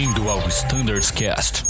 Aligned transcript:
Bem-vindo 0.00 0.30
ao 0.30 0.38
Standards 0.48 1.10
Cast. 1.10 1.62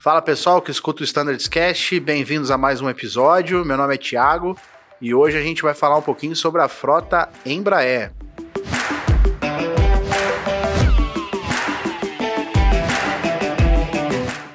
Fala 0.00 0.20
pessoal 0.22 0.60
que 0.60 0.72
escuta 0.72 1.02
o 1.02 1.04
Standards 1.04 1.46
Cast, 1.46 2.00
bem-vindos 2.00 2.50
a 2.50 2.58
mais 2.58 2.80
um 2.80 2.90
episódio. 2.90 3.64
Meu 3.64 3.76
nome 3.76 3.94
é 3.94 3.96
Thiago 3.96 4.58
e 5.00 5.14
hoje 5.14 5.38
a 5.38 5.40
gente 5.40 5.62
vai 5.62 5.72
falar 5.72 5.98
um 5.98 6.02
pouquinho 6.02 6.34
sobre 6.34 6.62
a 6.62 6.68
frota 6.68 7.28
Embraer. 7.46 8.12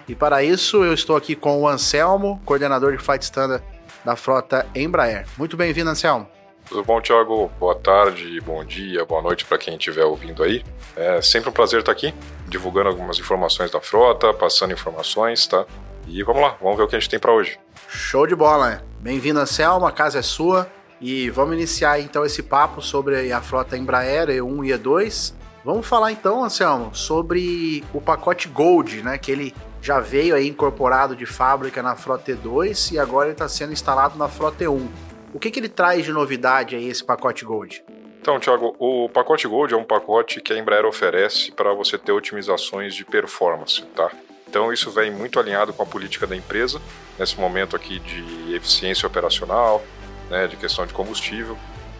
E 0.09 0.13
para 0.13 0.43
isso 0.43 0.83
eu 0.83 0.93
estou 0.93 1.15
aqui 1.15 1.37
com 1.37 1.61
o 1.61 1.69
Anselmo, 1.69 2.41
coordenador 2.43 2.91
de 2.91 3.01
Flight 3.01 3.23
Standard 3.23 3.63
da 4.03 4.17
frota 4.17 4.67
Embraer. 4.75 5.25
Muito 5.37 5.55
bem-vindo, 5.55 5.89
Anselmo. 5.89 6.34
Tudo 6.67 6.83
bom, 6.83 6.99
Thiago? 6.99 7.51
Boa 7.59 7.75
tarde, 7.75 8.41
bom 8.41 8.63
dia, 8.65 9.05
boa 9.05 9.21
noite 9.21 9.45
para 9.45 9.57
quem 9.57 9.75
estiver 9.75 10.03
ouvindo 10.03 10.43
aí. 10.43 10.63
É 10.95 11.21
sempre 11.21 11.49
um 11.49 11.53
prazer 11.53 11.81
estar 11.81 11.91
aqui, 11.91 12.13
divulgando 12.47 12.89
algumas 12.89 13.19
informações 13.19 13.69
da 13.69 13.79
frota, 13.79 14.33
passando 14.33 14.73
informações, 14.73 15.45
tá? 15.45 15.65
E 16.07 16.23
vamos 16.23 16.41
lá, 16.41 16.57
vamos 16.59 16.75
ver 16.77 16.83
o 16.83 16.87
que 16.87 16.95
a 16.95 16.99
gente 16.99 17.09
tem 17.09 17.19
para 17.19 17.31
hoje. 17.31 17.59
Show 17.87 18.25
de 18.25 18.35
bola, 18.35 18.69
né? 18.69 18.81
Bem-vindo, 18.99 19.39
Anselmo, 19.39 19.85
a 19.85 19.91
casa 19.91 20.19
é 20.19 20.21
sua. 20.23 20.67
E 20.99 21.29
vamos 21.29 21.53
iniciar 21.53 21.99
então 21.99 22.25
esse 22.25 22.41
papo 22.41 22.81
sobre 22.81 23.31
a 23.31 23.41
frota 23.41 23.77
Embraer 23.77 24.29
E1 24.29 24.65
e 24.65 24.71
E2. 24.71 25.33
Vamos 25.63 25.85
falar 25.85 26.11
então, 26.11 26.43
Anselmo, 26.43 26.95
sobre 26.95 27.83
o 27.93 28.01
pacote 28.01 28.47
Gold, 28.47 29.03
né? 29.03 29.17
Que 29.17 29.31
ele 29.31 29.55
já 29.81 29.99
veio 29.99 30.35
aí 30.35 30.47
incorporado 30.47 31.15
de 31.15 31.27
fábrica 31.27 31.83
na 31.83 31.95
Frota 31.95 32.31
E2 32.31 32.93
e 32.93 32.99
agora 32.99 33.27
ele 33.27 33.33
está 33.33 33.47
sendo 33.47 33.71
instalado 33.71 34.17
na 34.17 34.27
Frota 34.27 34.63
E1. 34.63 34.87
O 35.35 35.39
que, 35.39 35.51
que 35.51 35.59
ele 35.59 35.67
traz 35.67 36.05
de 36.05 36.13
novidade 36.13 36.77
aí 36.77 36.87
esse 36.87 37.03
pacote 37.03 37.43
Gold? 37.43 37.83
Então, 38.21 38.39
Thiago, 38.39 38.73
o 38.79 39.09
pacote 39.09 39.45
Gold 39.45 39.73
é 39.73 39.77
um 39.77 39.83
pacote 39.83 40.39
que 40.39 40.53
a 40.53 40.57
Embraer 40.57 40.85
oferece 40.85 41.51
para 41.51 41.73
você 41.73 41.97
ter 41.97 42.13
otimizações 42.13 42.95
de 42.95 43.03
performance, 43.03 43.81
tá? 43.93 44.09
Então 44.47 44.71
isso 44.71 44.89
vem 44.91 45.11
muito 45.11 45.37
alinhado 45.37 45.73
com 45.73 45.83
a 45.83 45.85
política 45.85 46.25
da 46.25 46.37
empresa 46.37 46.81
nesse 47.19 47.37
momento 47.37 47.75
aqui 47.75 47.99
de 47.99 48.55
eficiência 48.55 49.05
operacional, 49.05 49.83
né, 50.29 50.47
de 50.47 50.55
questão 50.55 50.85
de 50.85 50.93
combustível. 50.93 51.57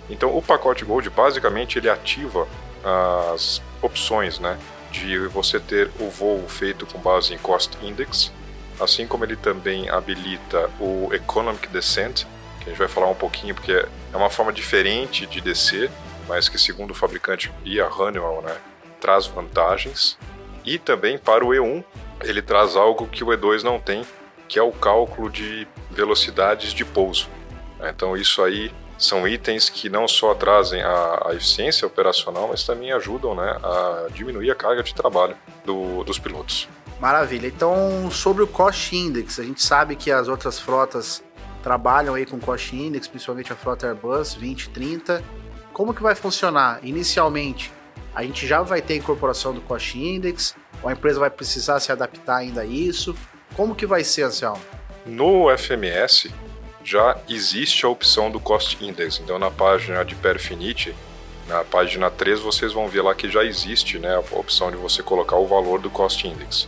Então 0.09 0.33
o 0.33 0.41
pacote 0.41 0.85
Gold 0.85 1.09
basicamente 1.09 1.77
ele 1.77 1.89
ativa 1.89 2.47
as 3.21 3.61
opções, 3.81 4.39
né, 4.39 4.57
de 4.91 5.17
você 5.27 5.59
ter 5.59 5.91
o 5.99 6.09
voo 6.09 6.47
feito 6.47 6.85
com 6.85 6.99
base 6.99 7.33
em 7.33 7.37
Cost 7.37 7.77
Index, 7.83 8.31
assim 8.79 9.05
como 9.05 9.25
ele 9.25 9.35
também 9.35 9.89
habilita 9.89 10.71
o 10.79 11.09
Economic 11.13 11.67
Descent, 11.67 12.25
que 12.65 12.71
a 12.71 12.73
gente 12.73 12.79
vai 12.79 12.87
falar 12.87 13.07
um 13.07 13.15
pouquinho 13.15 13.53
porque 13.53 13.71
é 13.71 14.17
uma 14.17 14.29
forma 14.29 14.51
diferente 14.51 15.27
de 15.27 15.39
descer, 15.39 15.91
mas 16.27 16.49
que 16.49 16.57
segundo 16.57 16.91
o 16.91 16.95
fabricante 16.95 17.51
e 17.63 17.79
a 17.79 17.87
Honeywell, 17.87 18.41
né, 18.41 18.57
traz 18.99 19.27
vantagens. 19.27 20.17
E 20.65 20.79
também 20.79 21.17
para 21.17 21.45
o 21.45 21.49
E1, 21.49 21.83
ele 22.23 22.41
traz 22.41 22.75
algo 22.75 23.07
que 23.07 23.23
o 23.23 23.27
E2 23.27 23.61
não 23.61 23.79
tem, 23.79 24.03
que 24.47 24.57
é 24.57 24.63
o 24.63 24.71
cálculo 24.71 25.29
de 25.29 25.67
velocidades 25.91 26.73
de 26.73 26.83
pouso. 26.83 27.29
Então 27.81 28.17
isso 28.17 28.43
aí 28.43 28.73
são 28.97 29.27
itens 29.27 29.69
que 29.69 29.89
não 29.89 30.07
só 30.07 30.33
trazem 30.33 30.81
a, 30.81 31.27
a, 31.27 31.35
eficiência 31.35 31.85
operacional, 31.85 32.47
mas 32.47 32.63
também 32.63 32.91
ajudam 32.93 33.35
né, 33.35 33.57
a 33.61 34.07
diminuir 34.11 34.49
a 34.49 34.55
carga 34.55 34.81
de 34.81 34.95
trabalho 34.95 35.35
do, 35.63 36.03
dos 36.03 36.17
pilotos. 36.17 36.67
Maravilha. 36.99 37.47
Então, 37.47 38.09
sobre 38.09 38.41
o 38.41 38.47
Cost 38.47 38.95
Index, 38.95 39.37
a 39.37 39.43
gente 39.43 39.61
sabe 39.61 39.97
que 39.97 40.09
as 40.09 40.29
outras 40.29 40.57
frotas 40.57 41.21
trabalham 41.65 42.13
aí 42.13 42.27
com 42.27 42.39
Cost 42.39 42.75
Index, 42.75 43.07
principalmente 43.07 43.51
a 43.51 43.55
frota 43.55 43.87
Airbus 43.87 44.35
2030. 44.35 45.23
Como 45.73 45.95
que 45.95 46.03
vai 46.03 46.13
funcionar? 46.13 46.79
Inicialmente, 46.83 47.73
a 48.13 48.21
gente 48.21 48.45
já 48.45 48.61
vai 48.61 48.83
ter 48.83 48.93
a 48.93 48.97
incorporação 48.97 49.51
do 49.51 49.61
Cost 49.61 49.97
Index, 49.97 50.55
ou 50.83 50.89
a 50.89 50.93
empresa 50.93 51.19
vai 51.19 51.31
precisar 51.31 51.79
se 51.79 51.91
adaptar 51.91 52.35
ainda 52.35 52.61
a 52.61 52.65
isso? 52.65 53.15
Como 53.55 53.73
que 53.73 53.87
vai 53.87 54.03
ser, 54.03 54.21
Anselmo? 54.21 54.61
No 55.07 55.47
FMS, 55.57 56.31
já 56.83 57.17
existe 57.27 57.83
a 57.83 57.89
opção 57.89 58.29
do 58.29 58.39
Cost 58.39 58.79
Index. 58.79 59.19
Então, 59.19 59.39
na 59.39 59.49
página 59.49 60.05
de 60.05 60.13
Perfinite, 60.13 60.95
na 61.47 61.63
página 61.63 62.11
3, 62.11 62.41
vocês 62.41 62.73
vão 62.73 62.87
ver 62.87 63.01
lá 63.01 63.15
que 63.15 63.27
já 63.27 63.43
existe 63.43 63.97
né, 63.97 64.15
a 64.15 64.37
opção 64.37 64.69
de 64.69 64.77
você 64.77 65.01
colocar 65.01 65.37
o 65.37 65.47
valor 65.47 65.81
do 65.81 65.89
Cost 65.89 66.27
Index. 66.27 66.67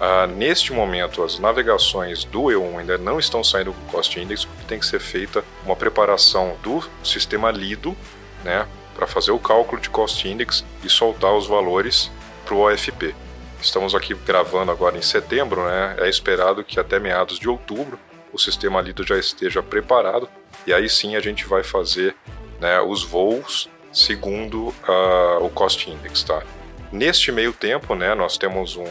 Ah, 0.00 0.26
neste 0.26 0.72
momento, 0.72 1.22
as 1.22 1.38
navegações 1.38 2.24
do 2.24 2.44
E1 2.44 2.78
ainda 2.78 2.98
não 2.98 3.18
estão 3.18 3.44
saindo 3.44 3.72
com 3.72 3.92
Cost 3.92 4.18
Index, 4.18 4.44
porque 4.44 4.64
tem 4.64 4.78
que 4.78 4.86
ser 4.86 5.00
feita 5.00 5.44
uma 5.64 5.76
preparação 5.76 6.56
do 6.62 6.82
sistema 7.02 7.50
Lido 7.50 7.96
né, 8.42 8.66
para 8.94 9.06
fazer 9.06 9.30
o 9.30 9.38
cálculo 9.38 9.80
de 9.80 9.88
Cost 9.88 10.26
Index 10.26 10.64
e 10.82 10.88
soltar 10.88 11.32
os 11.34 11.46
valores 11.46 12.10
para 12.44 12.54
o 12.54 12.60
OFP. 12.60 13.14
Estamos 13.60 13.94
aqui 13.94 14.14
gravando 14.14 14.70
agora 14.70 14.98
em 14.98 15.02
setembro, 15.02 15.64
né, 15.64 15.96
é 15.98 16.08
esperado 16.08 16.64
que 16.64 16.78
até 16.78 16.98
meados 16.98 17.38
de 17.38 17.48
outubro 17.48 17.98
o 18.32 18.38
sistema 18.38 18.80
Lido 18.80 19.06
já 19.06 19.16
esteja 19.16 19.62
preparado 19.62 20.28
e 20.66 20.74
aí 20.74 20.88
sim 20.88 21.14
a 21.14 21.20
gente 21.20 21.46
vai 21.46 21.62
fazer 21.62 22.16
né, 22.60 22.80
os 22.80 23.04
voos 23.04 23.70
segundo 23.92 24.68
uh, 24.68 25.38
o 25.40 25.48
Cost 25.48 25.88
Index. 25.88 26.24
Tá? 26.24 26.42
Neste 26.90 27.30
meio 27.30 27.52
tempo, 27.52 27.94
né, 27.94 28.14
nós 28.14 28.36
temos 28.36 28.76
um 28.76 28.84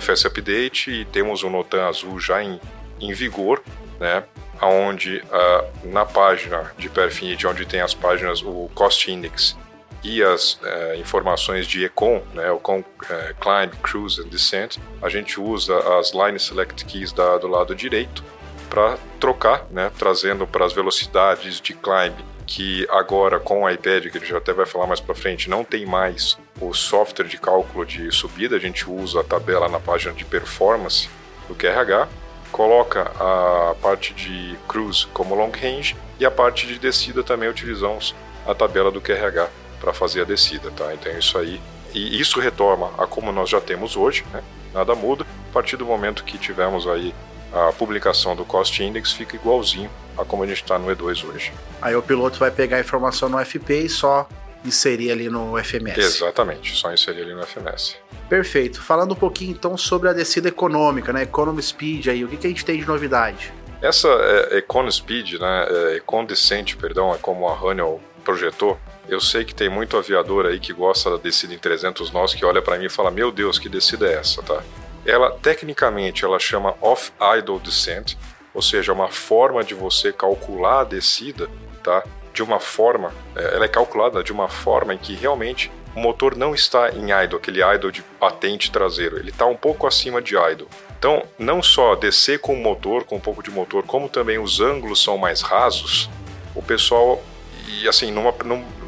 FS 0.00 0.26
Update 0.26 0.90
e 0.90 1.04
temos 1.04 1.42
o 1.42 1.50
Notan 1.50 1.86
Azul 1.86 2.18
já 2.18 2.42
em, 2.42 2.60
em 3.00 3.12
vigor, 3.12 3.62
né, 4.00 4.24
onde 4.60 5.18
uh, 5.18 5.88
na 5.88 6.04
página 6.04 6.72
de 6.78 6.88
Perfinity, 6.88 7.46
onde 7.46 7.64
tem 7.64 7.80
as 7.80 7.94
páginas, 7.94 8.42
o 8.42 8.70
Cost 8.74 9.10
Index 9.10 9.56
e 10.02 10.22
as 10.22 10.54
uh, 10.54 10.94
informações 10.98 11.66
de 11.66 11.84
Econ, 11.84 12.22
né, 12.34 12.50
o 12.50 12.56
Econ, 12.56 12.80
uh, 12.80 13.34
Climb, 13.40 13.72
Cruise 13.82 14.20
and 14.20 14.28
Descent, 14.28 14.78
a 15.00 15.08
gente 15.08 15.40
usa 15.40 15.76
as 15.98 16.12
Line 16.12 16.38
Select 16.38 16.84
Keys 16.84 17.12
da, 17.12 17.38
do 17.38 17.48
lado 17.48 17.74
direito 17.74 18.22
para 18.68 18.98
trocar, 19.20 19.66
né, 19.70 19.90
trazendo 19.98 20.46
para 20.46 20.64
as 20.64 20.72
velocidades 20.72 21.60
de 21.60 21.74
climb 21.74 22.14
que 22.46 22.86
agora 22.90 23.40
com 23.40 23.62
o 23.62 23.70
iPad, 23.70 24.10
que 24.10 24.18
a 24.18 24.20
gente 24.20 24.34
até 24.34 24.52
vai 24.52 24.66
falar 24.66 24.86
mais 24.86 25.00
para 25.00 25.14
frente, 25.14 25.48
não 25.48 25.64
tem 25.64 25.86
mais 25.86 26.38
o 26.60 26.72
software 26.72 27.26
de 27.26 27.38
cálculo 27.38 27.84
de 27.84 28.10
subida, 28.12 28.56
a 28.56 28.58
gente 28.58 28.88
usa 28.88 29.20
a 29.20 29.24
tabela 29.24 29.68
na 29.68 29.80
página 29.80 30.12
de 30.12 30.24
performance 30.24 31.08
do 31.48 31.54
QRH, 31.54 32.08
coloca 32.52 33.10
a 33.18 33.74
parte 33.80 34.14
de 34.14 34.56
cruise 34.68 35.06
como 35.12 35.34
long 35.34 35.50
range 35.50 35.96
e 36.20 36.24
a 36.24 36.30
parte 36.30 36.66
de 36.66 36.78
descida 36.78 37.22
também 37.22 37.48
utilizamos 37.48 38.14
a 38.46 38.54
tabela 38.54 38.90
do 38.90 39.00
QRH 39.00 39.48
para 39.80 39.92
fazer 39.92 40.22
a 40.22 40.24
descida, 40.24 40.70
tá? 40.70 40.94
Então 40.94 41.10
isso 41.18 41.36
aí 41.38 41.60
e 41.92 42.20
isso 42.20 42.40
retorna 42.40 42.90
a 42.98 43.06
como 43.06 43.30
nós 43.30 43.48
já 43.48 43.60
temos 43.60 43.96
hoje, 43.96 44.24
né? 44.32 44.42
Nada 44.72 44.94
muda 44.94 45.24
a 45.50 45.52
partir 45.52 45.76
do 45.76 45.86
momento 45.86 46.24
que 46.24 46.36
tivemos 46.36 46.86
aí 46.86 47.14
a 47.54 47.72
publicação 47.72 48.34
do 48.34 48.44
Cost 48.44 48.82
Index 48.82 49.12
fica 49.12 49.36
igualzinho 49.36 49.90
a 50.18 50.24
como 50.24 50.42
a 50.42 50.46
gente 50.46 50.62
está 50.62 50.78
no 50.78 50.88
E2 50.94 51.24
hoje. 51.28 51.52
Aí 51.80 51.94
o 51.94 52.02
piloto 52.02 52.38
vai 52.38 52.50
pegar 52.50 52.78
a 52.78 52.80
informação 52.80 53.28
no 53.28 53.44
FP 53.44 53.80
e 53.80 53.88
só 53.88 54.28
inserir 54.64 55.12
ali 55.12 55.28
no 55.28 55.56
FMS. 55.62 55.98
Exatamente, 55.98 56.74
só 56.74 56.92
inserir 56.92 57.22
ali 57.22 57.34
no 57.34 57.46
FMS. 57.46 57.96
Perfeito. 58.28 58.80
Falando 58.82 59.12
um 59.12 59.16
pouquinho 59.16 59.52
então 59.52 59.76
sobre 59.76 60.08
a 60.08 60.12
descida 60.12 60.48
econômica, 60.48 61.12
né? 61.12 61.22
Economy 61.22 61.62
Speed 61.62 62.08
aí, 62.08 62.24
o 62.24 62.28
que, 62.28 62.36
que 62.36 62.46
a 62.46 62.50
gente 62.50 62.64
tem 62.64 62.78
de 62.78 62.86
novidade? 62.86 63.52
Essa 63.82 64.08
é, 64.08 64.58
Econ 64.58 64.90
Speed, 64.90 65.34
né? 65.34 65.66
É, 65.68 65.96
Econ 65.96 66.24
Descent, 66.24 66.76
perdão, 66.76 67.14
é 67.14 67.18
como 67.18 67.46
a 67.46 67.52
Honeywell 67.52 68.00
projetou. 68.24 68.78
Eu 69.06 69.20
sei 69.20 69.44
que 69.44 69.54
tem 69.54 69.68
muito 69.68 69.98
aviador 69.98 70.46
aí 70.46 70.58
que 70.58 70.72
gosta 70.72 71.10
da 71.10 71.16
descida 71.18 71.52
em 71.52 71.58
300 71.58 72.10
nós 72.10 72.32
que 72.32 72.44
olha 72.44 72.62
para 72.62 72.78
mim 72.78 72.86
e 72.86 72.88
fala: 72.88 73.10
Meu 73.10 73.30
Deus, 73.30 73.58
que 73.58 73.68
descida 73.68 74.06
é 74.06 74.14
essa, 74.14 74.42
tá? 74.42 74.62
Ela 75.06 75.30
tecnicamente 75.30 76.24
ela 76.24 76.38
chama 76.38 76.74
off-idle 76.80 77.58
descent, 77.58 78.16
ou 78.52 78.62
seja, 78.62 78.92
uma 78.92 79.08
forma 79.08 79.62
de 79.64 79.74
você 79.74 80.12
calcular 80.12 80.80
a 80.80 80.84
descida, 80.84 81.48
tá? 81.82 82.04
De 82.32 82.42
uma 82.42 82.60
forma, 82.60 83.12
é, 83.36 83.54
ela 83.54 83.64
é 83.64 83.68
calculada 83.68 84.22
de 84.22 84.32
uma 84.32 84.48
forma 84.48 84.94
em 84.94 84.98
que 84.98 85.14
realmente 85.14 85.70
o 85.94 86.00
motor 86.00 86.36
não 86.36 86.54
está 86.54 86.90
em 86.90 87.10
idle, 87.24 87.36
aquele 87.36 87.62
idle 87.62 87.92
de 87.92 88.02
patente 88.02 88.70
traseiro, 88.70 89.16
ele 89.16 89.30
está 89.30 89.46
um 89.46 89.56
pouco 89.56 89.86
acima 89.86 90.20
de 90.20 90.36
idle. 90.36 90.68
Então, 90.98 91.22
não 91.38 91.62
só 91.62 91.94
descer 91.94 92.40
com 92.40 92.54
o 92.54 92.56
motor, 92.56 93.04
com 93.04 93.16
um 93.16 93.20
pouco 93.20 93.42
de 93.42 93.50
motor, 93.50 93.84
como 93.84 94.08
também 94.08 94.38
os 94.38 94.60
ângulos 94.60 95.02
são 95.02 95.16
mais 95.18 95.42
rasos, 95.42 96.08
o 96.54 96.62
pessoal, 96.62 97.22
e 97.68 97.86
assim, 97.86 98.10
numa, 98.10 98.34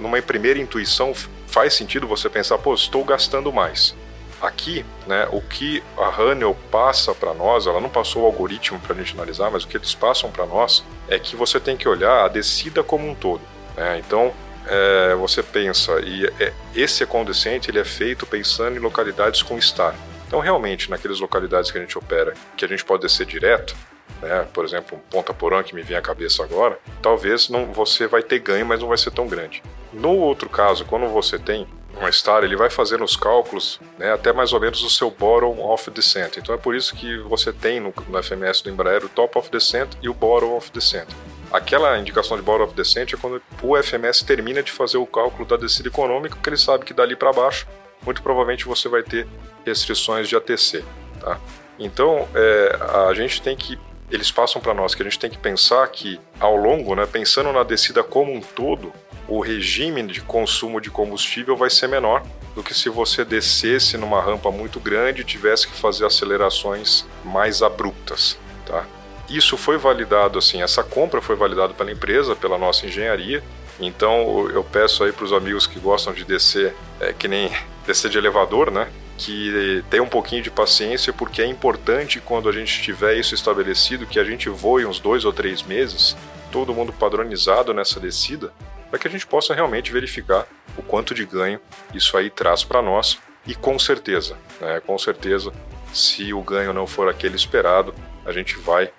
numa 0.00 0.22
primeira 0.22 0.58
intuição, 0.58 1.12
faz 1.46 1.74
sentido 1.74 2.06
você 2.06 2.28
pensar, 2.28 2.58
pô, 2.58 2.74
estou 2.74 3.04
gastando 3.04 3.52
mais. 3.52 3.94
Aqui, 4.40 4.84
né, 5.06 5.26
o 5.32 5.40
que 5.40 5.82
a 5.96 6.08
Honeywell 6.08 6.56
passa 6.70 7.14
para 7.14 7.32
nós, 7.32 7.66
ela 7.66 7.80
não 7.80 7.88
passou 7.88 8.22
o 8.22 8.26
algoritmo 8.26 8.78
para 8.78 8.94
a 8.94 8.96
gente 8.96 9.14
analisar, 9.14 9.50
mas 9.50 9.64
o 9.64 9.68
que 9.68 9.76
eles 9.76 9.94
passam 9.94 10.30
para 10.30 10.44
nós 10.44 10.84
é 11.08 11.18
que 11.18 11.34
você 11.34 11.58
tem 11.58 11.76
que 11.76 11.88
olhar 11.88 12.24
a 12.24 12.28
descida 12.28 12.82
como 12.82 13.08
um 13.08 13.14
todo. 13.14 13.40
Né? 13.74 13.98
Então, 13.98 14.34
é, 14.66 15.14
você 15.14 15.42
pensa, 15.42 16.00
e 16.00 16.26
é, 16.40 16.52
esse 16.74 17.02
econdescente 17.02 17.70
ele 17.70 17.78
é 17.78 17.84
feito 17.84 18.26
pensando 18.26 18.76
em 18.76 18.80
localidades 18.80 19.42
com 19.42 19.56
estar. 19.56 19.94
Então, 20.26 20.40
realmente, 20.40 20.90
naquelas 20.90 21.20
localidades 21.20 21.70
que 21.70 21.78
a 21.78 21.80
gente 21.80 21.96
opera, 21.96 22.34
que 22.56 22.64
a 22.64 22.68
gente 22.68 22.84
pode 22.84 23.02
descer 23.02 23.24
direto, 23.24 23.76
né, 24.20 24.46
por 24.52 24.64
exemplo, 24.64 24.98
um 24.98 25.10
ponta 25.10 25.32
porã 25.32 25.62
que 25.62 25.74
me 25.74 25.82
vem 25.82 25.96
à 25.96 26.02
cabeça 26.02 26.42
agora, 26.42 26.78
talvez 27.00 27.48
não 27.48 27.66
você 27.66 28.06
vai 28.06 28.22
ter 28.22 28.40
ganho, 28.40 28.66
mas 28.66 28.80
não 28.80 28.88
vai 28.88 28.98
ser 28.98 29.12
tão 29.12 29.26
grande. 29.28 29.62
No 29.92 30.10
outro 30.10 30.48
caso, 30.48 30.84
quando 30.84 31.06
você 31.06 31.38
tem 31.38 31.66
uma 31.98 32.10
star, 32.12 32.44
ele 32.44 32.56
vai 32.56 32.70
fazer 32.70 32.98
nos 32.98 33.16
cálculos 33.16 33.80
né, 33.98 34.12
até 34.12 34.32
mais 34.32 34.52
ou 34.52 34.60
menos 34.60 34.82
o 34.82 34.90
seu 34.90 35.10
bottom 35.10 35.58
of 35.72 35.90
descent. 35.90 36.36
Então 36.36 36.54
é 36.54 36.58
por 36.58 36.74
isso 36.74 36.94
que 36.94 37.18
você 37.18 37.52
tem 37.52 37.80
no, 37.80 37.92
no 38.08 38.22
FMS 38.22 38.62
do 38.62 38.70
Embraer 38.70 39.04
o 39.04 39.08
top 39.08 39.38
of 39.38 39.50
descent 39.50 39.90
e 40.02 40.08
o 40.08 40.14
bottom 40.14 40.56
of 40.56 40.70
descent. 40.70 41.08
Aquela 41.52 41.98
indicação 41.98 42.36
de 42.36 42.42
bottom 42.42 42.64
of 42.64 42.74
descent 42.74 43.12
é 43.12 43.16
quando 43.16 43.40
o 43.62 43.82
FMS 43.82 44.24
termina 44.24 44.62
de 44.62 44.70
fazer 44.70 44.98
o 44.98 45.06
cálculo 45.06 45.46
da 45.46 45.56
descida 45.56 45.88
econômica, 45.88 46.36
porque 46.36 46.50
ele 46.50 46.56
sabe 46.56 46.84
que 46.84 46.92
dali 46.92 47.16
para 47.16 47.32
baixo, 47.32 47.66
muito 48.04 48.22
provavelmente 48.22 48.66
você 48.66 48.88
vai 48.88 49.02
ter 49.02 49.26
restrições 49.64 50.28
de 50.28 50.36
ATC. 50.36 50.84
Tá? 51.20 51.40
Então, 51.78 52.28
é, 52.34 52.78
a 53.08 53.14
gente 53.14 53.40
tem 53.40 53.56
que 53.56 53.78
eles 54.10 54.30
passam 54.30 54.60
para 54.60 54.72
nós 54.72 54.94
que 54.94 55.02
a 55.02 55.04
gente 55.04 55.18
tem 55.18 55.30
que 55.30 55.38
pensar 55.38 55.86
que 55.88 56.20
ao 56.38 56.56
longo, 56.56 56.94
né, 56.94 57.06
pensando 57.06 57.52
na 57.52 57.64
descida 57.64 58.04
como 58.04 58.32
um 58.32 58.40
todo, 58.40 58.92
o 59.28 59.40
regime 59.40 60.02
de 60.06 60.20
consumo 60.20 60.80
de 60.80 60.90
combustível 60.90 61.56
vai 61.56 61.70
ser 61.70 61.88
menor 61.88 62.22
do 62.54 62.62
que 62.62 62.74
se 62.74 62.88
você 62.88 63.24
descesse 63.24 63.96
numa 63.96 64.20
rampa 64.20 64.50
muito 64.50 64.80
grande 64.80 65.22
e 65.22 65.24
tivesse 65.24 65.66
que 65.66 65.74
fazer 65.74 66.06
acelerações 66.06 67.04
mais 67.24 67.62
abruptas, 67.62 68.38
tá? 68.64 68.86
Isso 69.28 69.56
foi 69.56 69.76
validado 69.76 70.38
assim, 70.38 70.62
essa 70.62 70.82
compra 70.82 71.20
foi 71.20 71.34
validada 71.34 71.74
pela 71.74 71.90
empresa, 71.90 72.36
pela 72.36 72.56
nossa 72.56 72.86
engenharia. 72.86 73.42
Então 73.80 74.48
eu 74.50 74.62
peço 74.62 75.04
aí 75.04 75.12
para 75.12 75.24
os 75.24 75.32
amigos 75.32 75.66
que 75.66 75.78
gostam 75.80 76.12
de 76.12 76.24
descer, 76.24 76.74
é, 77.00 77.12
que 77.12 77.26
nem 77.26 77.50
descer 77.86 78.10
de 78.10 78.18
elevador, 78.18 78.70
né? 78.70 78.88
que 79.18 79.82
tenha 79.88 80.02
um 80.02 80.08
pouquinho 80.08 80.42
de 80.42 80.50
paciência, 80.50 81.12
porque 81.12 81.40
é 81.40 81.46
importante 81.46 82.20
quando 82.20 82.48
a 82.48 82.52
gente 82.52 82.82
tiver 82.82 83.16
isso 83.16 83.34
estabelecido, 83.34 84.06
que 84.06 84.20
a 84.20 84.24
gente 84.24 84.48
voe 84.48 84.84
uns 84.84 85.00
dois 85.00 85.24
ou 85.24 85.32
três 85.32 85.62
meses, 85.62 86.16
todo 86.52 86.74
mundo 86.74 86.92
padronizado 86.92 87.72
nessa 87.72 87.98
descida, 87.98 88.52
para 88.90 88.98
que 88.98 89.08
a 89.08 89.10
gente 89.10 89.26
possa 89.26 89.54
realmente 89.54 89.92
verificar 89.92 90.46
o 90.76 90.82
quanto 90.82 91.14
de 91.14 91.24
ganho 91.24 91.60
isso 91.94 92.16
aí 92.16 92.30
traz 92.30 92.64
para 92.64 92.82
nós. 92.82 93.18
E 93.46 93.54
com 93.54 93.78
certeza, 93.78 94.36
né, 94.60 94.80
com 94.84 94.98
certeza, 94.98 95.52
se 95.92 96.32
o 96.32 96.42
ganho 96.42 96.72
não 96.72 96.86
for 96.86 97.08
aquele 97.08 97.36
esperado, 97.36 97.94
a 98.24 98.32
gente 98.32 98.56
vai 98.58 98.90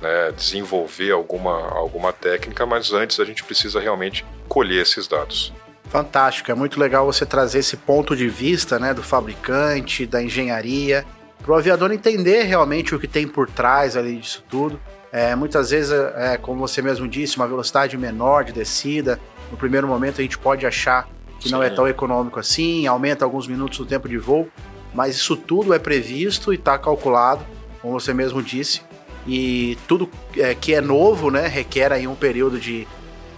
né, 0.00 0.32
desenvolver 0.36 1.10
alguma, 1.10 1.68
alguma 1.70 2.12
técnica, 2.12 2.64
mas 2.64 2.92
antes 2.92 3.18
a 3.18 3.24
gente 3.24 3.42
precisa 3.42 3.80
realmente 3.80 4.24
colher 4.48 4.82
esses 4.82 5.08
dados. 5.08 5.52
Fantástico, 5.88 6.50
é 6.50 6.54
muito 6.54 6.80
legal 6.80 7.06
você 7.06 7.24
trazer 7.24 7.60
esse 7.60 7.76
ponto 7.76 8.16
de 8.16 8.28
vista 8.28 8.78
né, 8.78 8.92
do 8.92 9.02
fabricante, 9.02 10.06
da 10.06 10.22
engenharia, 10.22 11.04
para 11.42 11.52
o 11.52 11.54
aviador 11.54 11.92
entender 11.92 12.42
realmente 12.42 12.94
o 12.94 12.98
que 12.98 13.06
tem 13.06 13.26
por 13.26 13.48
trás 13.48 13.96
ali 13.96 14.16
disso 14.16 14.44
tudo. 14.48 14.80
É, 15.12 15.34
muitas 15.34 15.70
vezes, 15.70 15.92
é, 15.92 16.36
como 16.36 16.58
você 16.58 16.82
mesmo 16.82 17.06
disse, 17.06 17.36
uma 17.36 17.46
velocidade 17.46 17.96
menor 17.96 18.44
de 18.44 18.52
descida, 18.52 19.20
no 19.50 19.56
primeiro 19.56 19.86
momento 19.86 20.20
a 20.20 20.22
gente 20.22 20.38
pode 20.38 20.66
achar 20.66 21.08
que 21.38 21.48
Sim. 21.48 21.54
não 21.54 21.62
é 21.62 21.70
tão 21.70 21.86
econômico 21.86 22.40
assim, 22.40 22.86
aumenta 22.86 23.24
alguns 23.24 23.46
minutos 23.46 23.78
o 23.78 23.84
tempo 23.84 24.08
de 24.08 24.18
voo, 24.18 24.48
mas 24.94 25.16
isso 25.16 25.36
tudo 25.36 25.74
é 25.74 25.78
previsto 25.78 26.52
e 26.52 26.56
está 26.56 26.78
calculado, 26.78 27.44
como 27.82 27.98
você 27.98 28.14
mesmo 28.14 28.42
disse, 28.42 28.82
e 29.26 29.76
tudo 29.86 30.08
é, 30.36 30.54
que 30.54 30.74
é 30.74 30.80
novo 30.80 31.30
né, 31.30 31.46
requer 31.46 31.92
aí 31.92 32.06
um 32.06 32.14
período 32.14 32.58
de 32.58 32.86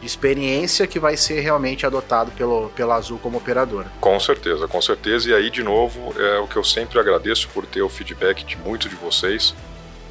de 0.01 0.07
experiência 0.07 0.87
que 0.87 0.99
vai 0.99 1.17
ser 1.17 1.41
realmente 1.41 1.85
adotado 1.85 2.31
pelo, 2.33 2.69
pela 2.71 2.95
Azul 2.95 3.19
como 3.19 3.39
operadora. 3.39 3.91
Com 4.01 4.19
certeza, 4.21 4.69
com 4.69 4.81
certeza. 4.81 5.31
E 5.31 5.35
aí, 5.35 5.51
de 5.51 5.63
novo, 5.63 6.15
é 6.17 6.39
o 6.39 6.47
que 6.47 6.57
eu 6.57 6.65
sempre 6.65 6.99
agradeço 6.99 7.49
por 7.49 7.67
ter 7.67 7.83
o 7.83 7.89
feedback 7.89 8.45
de 8.45 8.57
muitos 8.57 8.89
de 8.89 8.97
vocês. 8.97 9.55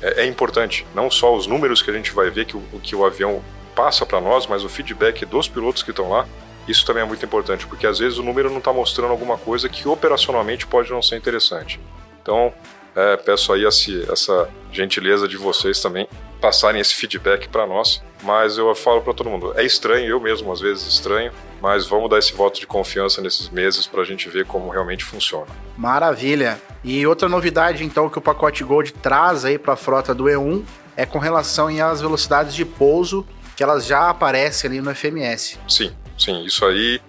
É, 0.01 0.23
é 0.23 0.25
importante, 0.25 0.85
não 0.93 1.09
só 1.09 1.35
os 1.35 1.47
números 1.47 1.81
que 1.81 1.89
a 1.89 1.93
gente 1.93 2.11
vai 2.11 2.29
ver 2.29 2.45
que 2.45 2.57
o, 2.57 2.61
que 2.83 2.95
o 2.95 3.05
avião 3.05 3.41
passa 3.77 4.07
para 4.07 4.19
nós, 4.19 4.47
mas 4.47 4.63
o 4.63 4.69
feedback 4.69 5.23
dos 5.23 5.47
pilotos 5.47 5.83
que 5.83 5.91
estão 5.91 6.09
lá. 6.09 6.25
Isso 6.67 6.83
também 6.83 7.03
é 7.03 7.05
muito 7.05 7.23
importante, 7.23 7.67
porque 7.67 7.85
às 7.85 7.99
vezes 7.99 8.17
o 8.17 8.23
número 8.23 8.49
não 8.49 8.57
está 8.57 8.73
mostrando 8.73 9.11
alguma 9.11 9.37
coisa 9.37 9.69
que 9.69 9.87
operacionalmente 9.87 10.65
pode 10.65 10.89
não 10.89 11.01
ser 11.01 11.15
interessante. 11.15 11.79
Então, 12.21 12.51
é, 12.95 13.15
peço 13.15 13.53
aí 13.53 13.63
essa, 13.63 14.49
gentileza 14.71 15.27
de 15.27 15.37
vocês 15.37 15.79
também 15.79 16.09
passarem 16.41 16.81
esse 16.81 16.95
feedback 16.95 17.47
para 17.47 17.67
nós. 17.67 18.01
Mas 18.23 18.57
eu 18.57 18.73
falo 18.73 19.01
para 19.01 19.13
todo 19.13 19.29
mundo, 19.29 19.53
é 19.55 19.63
estranho, 19.63 20.07
eu 20.07 20.19
mesmo 20.19 20.51
às 20.51 20.59
vezes 20.59 20.87
estranho, 20.87 21.31
mas 21.61 21.85
vamos 21.85 22.09
dar 22.09 22.17
esse 22.17 22.33
voto 22.33 22.59
de 22.59 22.65
confiança 22.65 23.21
nesses 23.21 23.47
meses 23.49 23.85
para 23.85 24.01
a 24.01 24.03
gente 24.03 24.27
ver 24.27 24.45
como 24.45 24.69
realmente 24.69 25.03
funciona. 25.05 25.45
Maravilha. 25.77 26.59
E 26.83 27.05
outra 27.05 27.29
novidade 27.29 27.83
então 27.83 28.09
que 28.09 28.17
o 28.17 28.21
pacote 28.21 28.63
Gold 28.63 28.91
traz 28.93 29.45
aí 29.45 29.59
para 29.59 29.73
a 29.73 29.77
frota 29.77 30.15
do 30.15 30.25
E1 30.25 30.63
é 30.97 31.05
com 31.05 31.19
relação 31.19 31.67
às 31.79 32.01
velocidades 32.01 32.55
de 32.55 32.65
pouso 32.65 33.23
que 33.57 33.63
elas 33.63 33.85
já 33.87 34.09
aparecem 34.09 34.69
ali 34.69 34.79
no 34.79 34.93
FMS. 34.93 35.59
Sim, 35.67 35.91
sim, 36.17 36.45
isso 36.45 36.63
aí 36.63 37.01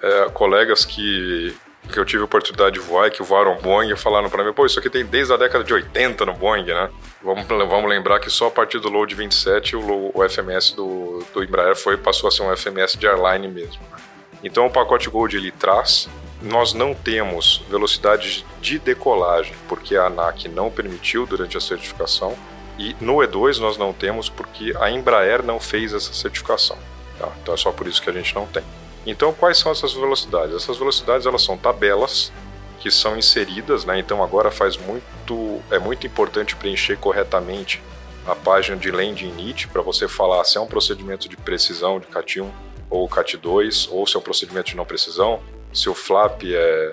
é, 0.00 0.30
colegas 0.30 0.84
que 0.84 1.54
que 1.92 2.00
eu 2.00 2.04
tive 2.04 2.22
a 2.22 2.24
oportunidade 2.24 2.74
de 2.74 2.80
voar 2.80 3.06
e 3.06 3.10
que 3.12 3.22
voaram 3.22 3.56
Boeing 3.58 3.94
falaram 3.96 4.28
para 4.28 4.42
mim, 4.42 4.52
pô, 4.52 4.66
isso 4.66 4.76
aqui 4.78 4.90
tem 4.90 5.06
desde 5.06 5.32
a 5.32 5.36
década 5.36 5.62
de 5.62 5.72
80 5.72 6.26
no 6.26 6.32
Boeing, 6.34 6.64
né? 6.64 6.90
Vamos, 7.22 7.46
vamos 7.46 7.88
lembrar 7.88 8.18
que 8.18 8.28
só 8.28 8.48
a 8.48 8.50
partir 8.50 8.80
do 8.80 8.88
Load 8.88 9.14
27 9.14 9.76
o, 9.76 10.10
o 10.12 10.28
FMS 10.28 10.74
do, 10.74 11.24
do 11.32 11.44
Embraer 11.44 11.76
foi, 11.76 11.96
passou 11.96 12.28
a 12.28 12.32
ser 12.32 12.42
um 12.42 12.56
FMS 12.56 12.98
de 12.98 13.06
airline 13.06 13.46
mesmo. 13.46 13.80
Né? 13.90 13.98
Então 14.42 14.66
o 14.66 14.70
pacote 14.70 15.08
Gold 15.08 15.36
ele 15.36 15.52
traz, 15.52 16.08
nós 16.42 16.72
não 16.72 16.92
temos 16.92 17.62
velocidade 17.70 18.44
de 18.60 18.78
decolagem, 18.78 19.54
porque 19.68 19.96
a 19.96 20.06
ANAC 20.06 20.48
não 20.48 20.70
permitiu 20.70 21.24
durante 21.24 21.56
a 21.56 21.60
certificação, 21.60 22.36
e 22.78 22.96
no 23.00 23.16
E2 23.16 23.58
nós 23.58 23.76
não 23.76 23.92
temos 23.92 24.28
porque 24.28 24.74
a 24.78 24.90
Embraer 24.90 25.42
não 25.42 25.58
fez 25.58 25.92
essa 25.94 26.12
certificação. 26.12 26.76
Tá? 27.18 27.32
Então 27.42 27.54
é 27.54 27.56
só 27.56 27.72
por 27.72 27.86
isso 27.86 28.02
que 28.02 28.10
a 28.10 28.12
gente 28.12 28.34
não 28.34 28.46
tem. 28.46 28.62
Então, 29.06 29.32
quais 29.32 29.56
são 29.56 29.70
essas 29.70 29.92
velocidades? 29.92 30.54
Essas 30.54 30.76
velocidades 30.76 31.26
elas 31.26 31.42
são 31.42 31.56
tabelas 31.56 32.32
que 32.80 32.90
são 32.90 33.16
inseridas, 33.16 33.84
né? 33.84 33.98
Então 33.98 34.22
agora 34.22 34.50
faz 34.50 34.76
muito 34.76 35.60
é 35.70 35.78
muito 35.78 36.06
importante 36.06 36.56
preencher 36.56 36.96
corretamente 36.96 37.82
a 38.26 38.34
página 38.34 38.76
de 38.76 38.90
landing 38.90 39.28
init 39.28 39.68
para 39.68 39.80
você 39.80 40.08
falar 40.08 40.44
se 40.44 40.58
é 40.58 40.60
um 40.60 40.66
procedimento 40.66 41.28
de 41.28 41.36
precisão 41.36 42.00
de 42.00 42.06
CAT1 42.06 42.50
ou 42.90 43.08
CAT2 43.08 43.88
ou 43.90 44.06
se 44.06 44.16
é 44.16 44.18
um 44.18 44.22
procedimento 44.22 44.70
de 44.70 44.76
não 44.76 44.84
precisão, 44.84 45.40
se 45.72 45.88
o 45.88 45.94
flap 45.94 46.42
é 46.44 46.92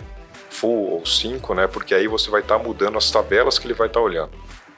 full 0.49 0.91
ou 0.91 1.05
5, 1.05 1.53
né? 1.55 1.67
Porque 1.67 1.95
aí 1.95 2.07
você 2.07 2.29
vai 2.29 2.41
estar 2.41 2.57
tá 2.57 2.63
mudando 2.63 2.97
as 2.97 3.09
tabelas 3.09 3.57
que 3.57 3.65
ele 3.65 3.73
vai 3.73 3.87
estar 3.87 3.99
tá 3.99 4.05
olhando. 4.05 4.31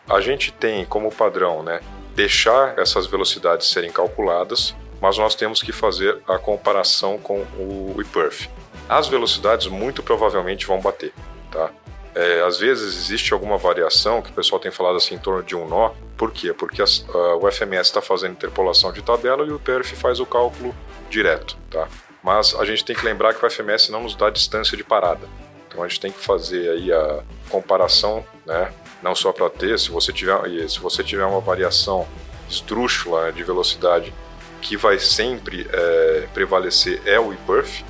A 0.09 0.21
gente 0.21 0.51
tem 0.51 0.85
como 0.85 1.11
padrão, 1.11 1.63
né, 1.63 1.79
deixar 2.15 2.77
essas 2.77 3.05
velocidades 3.05 3.67
serem 3.67 3.91
calculadas 3.91 4.75
mas 5.01 5.17
nós 5.17 5.35
temos 5.35 5.61
que 5.61 5.71
fazer 5.71 6.17
a 6.27 6.37
comparação 6.37 7.17
com 7.17 7.41
o 7.57 7.95
IPERF. 7.99 8.49
As 8.87 9.07
velocidades 9.07 9.67
muito 9.67 10.03
provavelmente 10.03 10.65
vão 10.65 10.79
bater, 10.79 11.13
tá? 11.51 11.69
É, 12.13 12.41
às 12.41 12.59
vezes 12.59 12.95
existe 12.97 13.33
alguma 13.33 13.57
variação 13.57 14.21
que 14.21 14.29
o 14.29 14.33
pessoal 14.33 14.59
tem 14.59 14.71
falado 14.71 14.95
assim 14.95 15.15
em 15.15 15.19
torno 15.19 15.43
de 15.43 15.55
um 15.55 15.67
nó. 15.67 15.91
Por 16.17 16.31
quê? 16.31 16.53
Porque 16.53 16.81
as, 16.81 17.05
o 17.09 17.51
FMS 17.51 17.89
está 17.89 18.01
fazendo 18.01 18.31
interpolação 18.31 18.91
de 18.93 19.01
tabela 19.01 19.45
e 19.45 19.51
o 19.51 19.57
IPERF 19.57 19.95
faz 19.95 20.19
o 20.19 20.25
cálculo 20.25 20.73
direto, 21.09 21.57
tá? 21.69 21.87
Mas 22.23 22.55
a 22.55 22.63
gente 22.63 22.85
tem 22.85 22.95
que 22.95 23.05
lembrar 23.05 23.33
que 23.33 23.45
o 23.45 23.49
FMS 23.49 23.91
não 23.91 24.03
nos 24.03 24.15
dá 24.15 24.29
distância 24.29 24.77
de 24.77 24.83
parada. 24.83 25.27
Então 25.67 25.83
a 25.83 25.87
gente 25.87 25.99
tem 25.99 26.11
que 26.11 26.19
fazer 26.19 26.69
aí 26.69 26.91
a 26.91 27.21
comparação, 27.49 28.25
né? 28.45 28.71
Não 29.05 29.13
só 29.13 29.31
para 29.31 29.51
ter, 29.51 29.77
se 29.77 29.91
você 29.91 30.11
tiver, 30.11 30.67
se 30.67 30.79
você 30.79 31.03
tiver 31.03 31.25
uma 31.25 31.39
variação 31.39 32.07
esdrúxula 32.49 33.31
de 33.31 33.43
velocidade 33.43 34.11
que 34.59 34.75
vai 34.75 34.97
sempre 34.97 35.67
é, 35.71 36.27
prevalecer 36.33 36.99
é 37.05 37.19
o 37.19 37.31
e-birth, 37.31 37.83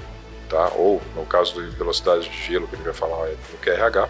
tá? 0.50 0.74
ou 0.75 1.01
no 1.15 1.25
caso 1.25 1.53
de 1.63 1.69
velocidade 1.77 2.27
de 2.27 2.43
gelo, 2.43 2.67
que 2.67 2.75
ele 2.75 2.84
vai 2.84 2.93
falar 2.93 3.29
é 3.29 3.36
no 3.50 3.57
QRH, 3.60 4.10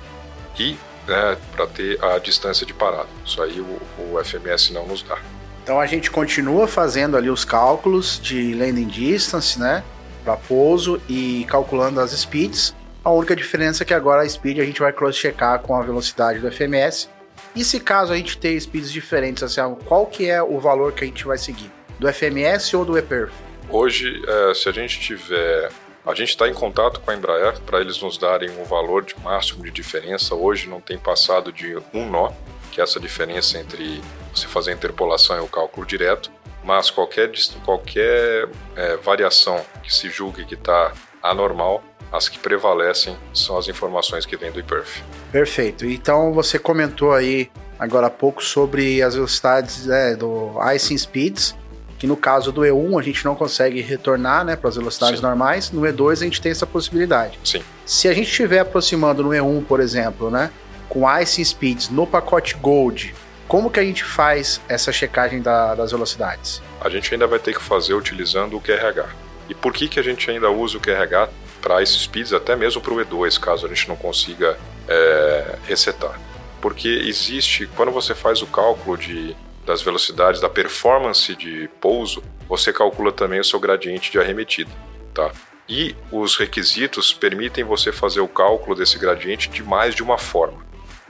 e 0.57 0.75
né, 1.07 1.38
para 1.55 1.67
ter 1.67 2.03
a 2.03 2.17
distância 2.17 2.65
de 2.65 2.74
parada. 2.74 3.07
Isso 3.24 3.39
aí 3.39 3.62
o, 3.62 3.79
o 4.00 4.24
FMS 4.25 4.74
não 4.74 4.88
nos 4.88 5.03
dá. 5.03 5.19
Então 5.63 5.79
a 5.79 5.85
gente 5.85 6.09
continua 6.09 6.67
fazendo 6.67 7.15
ali 7.15 7.29
os 7.29 7.45
cálculos 7.45 8.19
de 8.19 8.55
landing 8.55 8.88
distance, 8.88 9.59
né, 9.59 9.83
para 10.24 10.35
pouso 10.35 11.00
e 11.07 11.45
calculando 11.47 12.00
as 12.00 12.09
speeds. 12.13 12.74
A 13.05 13.12
única 13.12 13.35
diferença 13.35 13.83
é 13.83 13.85
que 13.85 13.93
agora 13.93 14.24
a 14.24 14.27
speed 14.27 14.59
a 14.59 14.65
gente 14.65 14.81
vai 14.81 14.91
cross-checar 14.91 15.59
com 15.59 15.75
a 15.75 15.81
velocidade 15.81 16.39
do 16.39 16.51
FMS. 16.51 17.07
E 17.55 17.63
se 17.63 17.79
caso 17.79 18.12
a 18.12 18.17
gente 18.17 18.38
ter 18.38 18.59
speeds 18.59 18.91
diferentes, 18.91 19.43
assim, 19.43 19.62
qual 19.85 20.05
que 20.05 20.29
é 20.29 20.43
o 20.43 20.59
valor 20.59 20.91
que 20.91 21.05
a 21.05 21.07
gente 21.07 21.24
vai 21.24 21.38
seguir? 21.38 21.71
do 22.00 22.12
FMS 22.12 22.75
ou 22.75 22.85
do 22.85 22.97
EPERF? 22.97 23.33
Hoje, 23.69 24.21
é, 24.27 24.53
se 24.53 24.69
a 24.69 24.71
gente 24.71 25.00
tiver. 25.00 25.71
A 26.05 26.13
gente 26.13 26.29
está 26.29 26.47
em 26.47 26.53
contato 26.53 27.00
com 27.00 27.09
a 27.09 27.15
Embraer 27.15 27.59
para 27.62 27.81
eles 27.81 28.00
nos 28.00 28.15
darem 28.15 28.51
um 28.59 28.63
valor 28.63 29.03
de 29.03 29.15
máximo 29.24 29.63
de 29.63 29.71
diferença. 29.71 30.35
Hoje 30.35 30.69
não 30.69 30.79
tem 30.79 31.00
passado 31.00 31.51
de 31.51 31.75
um 31.91 32.07
nó, 32.07 32.31
que 32.71 32.79
é 32.79 32.83
essa 32.83 33.00
diferença 33.00 33.57
entre 33.57 34.00
você 34.31 34.47
fazer 34.47 34.69
a 34.69 34.74
interpolação 34.75 35.35
e 35.38 35.39
o 35.39 35.47
cálculo 35.47 35.83
direto. 35.83 36.31
Mas 36.63 36.91
qualquer, 36.91 37.31
qualquer 37.63 38.47
é, 38.75 38.97
variação 38.97 39.65
que 39.81 39.91
se 39.91 40.07
julgue 40.09 40.45
que 40.45 40.53
está 40.53 40.93
anormal, 41.24 41.83
as 42.12 42.29
que 42.29 42.39
prevalecem 42.39 43.17
são 43.33 43.57
as 43.57 43.67
informações 43.67 44.25
que 44.25 44.38
vêm 44.38 44.51
do 44.51 44.59
IPERF. 44.59 45.03
Perfeito. 45.31 45.85
Então 45.85 46.33
você 46.33 46.57
comentou 46.57 47.13
aí 47.13 47.50
agora 47.77 48.07
há 48.07 48.09
pouco 48.09 48.43
sobre 48.43 49.01
as 49.01 49.15
velocidades 49.15 49.85
né, 49.85 50.15
do 50.15 50.53
icing 50.74 50.97
speeds, 50.97 51.55
que 51.97 52.07
no 52.07 52.15
caso 52.15 52.51
do 52.51 52.62
E1 52.62 53.00
a 53.00 53.03
gente 53.03 53.25
não 53.25 53.35
consegue 53.35 53.81
retornar 53.81 54.45
né, 54.45 54.55
para 54.55 54.69
as 54.69 54.75
velocidades 54.75 55.19
Sim. 55.19 55.25
normais, 55.25 55.71
no 55.71 55.81
E2 55.81 56.12
a 56.12 56.25
gente 56.25 56.41
tem 56.41 56.51
essa 56.51 56.65
possibilidade. 56.65 57.39
Sim. 57.43 57.62
Se 57.85 58.07
a 58.07 58.13
gente 58.13 58.29
estiver 58.29 58.59
aproximando 58.59 59.24
no 59.24 59.29
E1, 59.29 59.65
por 59.65 59.79
exemplo, 59.79 60.29
né, 60.29 60.51
com 60.89 61.09
icing 61.19 61.43
speeds 61.43 61.89
no 61.89 62.05
pacote 62.07 62.55
Gold, 62.55 63.13
como 63.47 63.69
que 63.69 63.79
a 63.79 63.83
gente 63.83 64.03
faz 64.03 64.59
essa 64.67 64.91
checagem 64.91 65.41
da, 65.41 65.75
das 65.75 65.91
velocidades? 65.91 66.62
A 66.81 66.89
gente 66.89 67.13
ainda 67.13 67.27
vai 67.27 67.39
ter 67.39 67.53
que 67.53 67.62
fazer 67.62 67.93
utilizando 67.93 68.57
o 68.57 68.62
QRH. 68.62 69.07
E 69.47 69.53
por 69.53 69.71
que, 69.71 69.88
que 69.88 70.00
a 70.00 70.03
gente 70.03 70.29
ainda 70.29 70.50
usa 70.50 70.77
o 70.77 70.81
QRH 70.81 71.29
para 71.65 71.81
esses 71.81 72.03
speeds, 72.03 72.31
até 72.31 72.55
mesmo 72.55 72.79
para 72.79 72.93
o 72.93 72.98
E2, 72.98 73.39
caso 73.39 73.65
a 73.65 73.69
gente 73.69 73.88
não 73.89 73.95
consiga 73.95 74.55
é, 74.88 75.55
resetar? 75.65 76.22
Porque 76.62 76.88
existe, 76.88 77.65
quando 77.75 77.91
você 77.91 78.13
faz 78.13 78.43
o 78.43 78.45
cálculo 78.45 78.95
de, 78.95 79.36
das 79.65 79.81
velocidades, 79.81 80.39
da 80.39 80.48
performance 80.48 81.36
de 81.36 81.67
pouso, 81.81 82.22
você 82.48 82.72
calcula 82.72 83.12
também 83.12 83.39
o 83.39 83.43
seu 83.43 83.60
gradiente 83.60 84.12
de 84.12 84.19
arremetida. 84.19 84.69
Tá? 85.12 85.31
E 85.67 85.95
os 86.12 86.38
requisitos 86.38 87.12
permitem 87.12 87.63
você 87.63 87.91
fazer 87.91 88.19
o 88.19 88.27
cálculo 88.27 88.75
desse 88.75 89.00
gradiente 89.00 89.50
de 89.50 89.63
mais 89.63 89.95
de 89.95 90.03
uma 90.03 90.19
forma. 90.19 90.63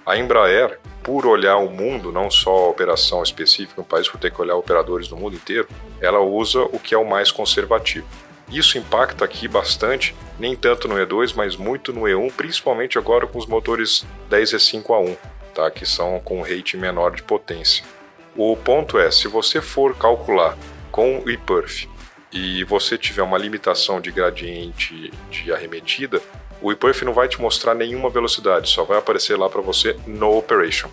A 0.05 0.17
Embraer, 0.17 0.79
por 1.03 1.25
olhar 1.25 1.57
o 1.57 1.69
mundo, 1.69 2.13
não 2.13 2.31
só 2.31 2.49
a 2.49 2.69
operação 2.69 3.21
específica 3.21 3.81
no 3.81 3.85
país, 3.85 4.07
por 4.07 4.21
ter 4.21 4.31
que 4.31 4.41
olhar 4.41 4.55
operadores 4.55 5.09
do 5.09 5.17
mundo 5.17 5.35
inteiro, 5.35 5.67
ela 5.99 6.21
usa 6.21 6.61
o 6.61 6.79
que 6.79 6.95
é 6.95 6.97
o 6.97 7.03
mais 7.03 7.29
conservativo. 7.29 8.07
Isso 8.49 8.77
impacta 8.77 9.25
aqui 9.25 9.47
bastante, 9.47 10.15
nem 10.39 10.55
tanto 10.55 10.87
no 10.87 10.95
E2, 10.95 11.33
mas 11.35 11.55
muito 11.55 11.91
no 11.91 12.01
E1, 12.01 12.31
principalmente 12.33 12.97
agora 12.97 13.25
com 13.25 13.39
os 13.39 13.47
motores 13.47 14.05
10E5A1, 14.29 15.17
tá? 15.53 15.71
que 15.71 15.85
são 15.85 16.19
com 16.19 16.41
rate 16.41 16.77
menor 16.77 17.15
de 17.15 17.23
potência. 17.23 17.83
O 18.35 18.55
ponto 18.55 18.99
é, 18.99 19.09
se 19.09 19.27
você 19.27 19.61
for 19.61 19.95
calcular 19.95 20.57
com 20.91 21.19
o 21.19 21.29
ePerf 21.29 21.89
e 22.31 22.63
você 22.65 22.97
tiver 22.97 23.23
uma 23.23 23.37
limitação 23.37 23.99
de 23.99 24.11
gradiente 24.11 25.11
de 25.31 25.51
arremetida, 25.51 26.21
o 26.61 26.71
ePerf 26.71 27.03
não 27.05 27.13
vai 27.13 27.27
te 27.27 27.41
mostrar 27.41 27.73
nenhuma 27.73 28.09
velocidade, 28.09 28.69
só 28.69 28.83
vai 28.83 28.97
aparecer 28.97 29.37
lá 29.37 29.49
para 29.49 29.61
você 29.61 29.95
no 30.05 30.37
Operation. 30.37 30.89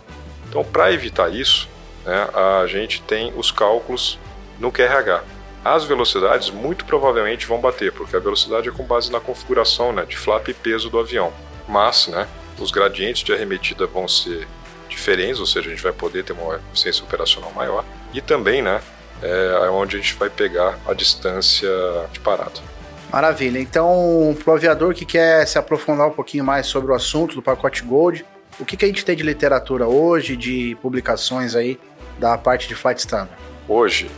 Então, 0.48 0.64
para 0.64 0.92
evitar 0.92 1.32
isso, 1.32 1.68
né, 2.04 2.28
a 2.34 2.66
gente 2.66 3.02
tem 3.02 3.32
os 3.36 3.50
cálculos 3.50 4.18
no 4.58 4.70
QRH. 4.70 5.24
As 5.64 5.84
velocidades 5.84 6.50
muito 6.50 6.84
provavelmente 6.84 7.46
vão 7.46 7.60
bater, 7.60 7.92
porque 7.92 8.16
a 8.16 8.18
velocidade 8.18 8.68
é 8.68 8.72
com 8.72 8.82
base 8.82 9.12
na 9.12 9.20
configuração 9.20 9.92
né, 9.92 10.04
de 10.04 10.16
flap 10.16 10.48
e 10.48 10.54
peso 10.54 10.90
do 10.90 10.98
avião. 10.98 11.32
Mas 11.68 12.08
né, 12.08 12.26
os 12.58 12.72
gradientes 12.72 13.22
de 13.22 13.32
arremetida 13.32 13.86
vão 13.86 14.08
ser 14.08 14.48
diferentes, 14.88 15.38
ou 15.38 15.46
seja, 15.46 15.68
a 15.68 15.70
gente 15.70 15.82
vai 15.82 15.92
poder 15.92 16.24
ter 16.24 16.32
uma 16.32 16.60
eficiência 16.72 17.04
operacional 17.04 17.52
maior. 17.52 17.84
E 18.12 18.20
também 18.20 18.60
né, 18.60 18.80
é 19.22 19.70
onde 19.70 19.96
a 19.96 20.00
gente 20.00 20.14
vai 20.14 20.28
pegar 20.28 20.78
a 20.86 20.92
distância 20.92 21.70
de 22.12 22.18
parada. 22.18 22.60
Maravilha. 23.12 23.58
Então, 23.58 24.36
para 24.42 24.52
o 24.52 24.56
aviador 24.56 24.94
que 24.94 25.04
quer 25.04 25.46
se 25.46 25.58
aprofundar 25.58 26.08
um 26.08 26.12
pouquinho 26.12 26.44
mais 26.44 26.66
sobre 26.66 26.90
o 26.90 26.94
assunto 26.94 27.34
do 27.34 27.42
pacote 27.42 27.82
Gold, 27.82 28.24
o 28.58 28.64
que, 28.64 28.76
que 28.76 28.84
a 28.84 28.88
gente 28.88 29.04
tem 29.04 29.14
de 29.14 29.22
literatura 29.22 29.86
hoje, 29.86 30.36
de 30.36 30.76
publicações 30.82 31.54
aí 31.54 31.78
da 32.18 32.36
parte 32.36 32.66
de 32.66 32.74
Flight 32.74 33.00
Standard? 33.00 33.51
Hoje 33.68 34.10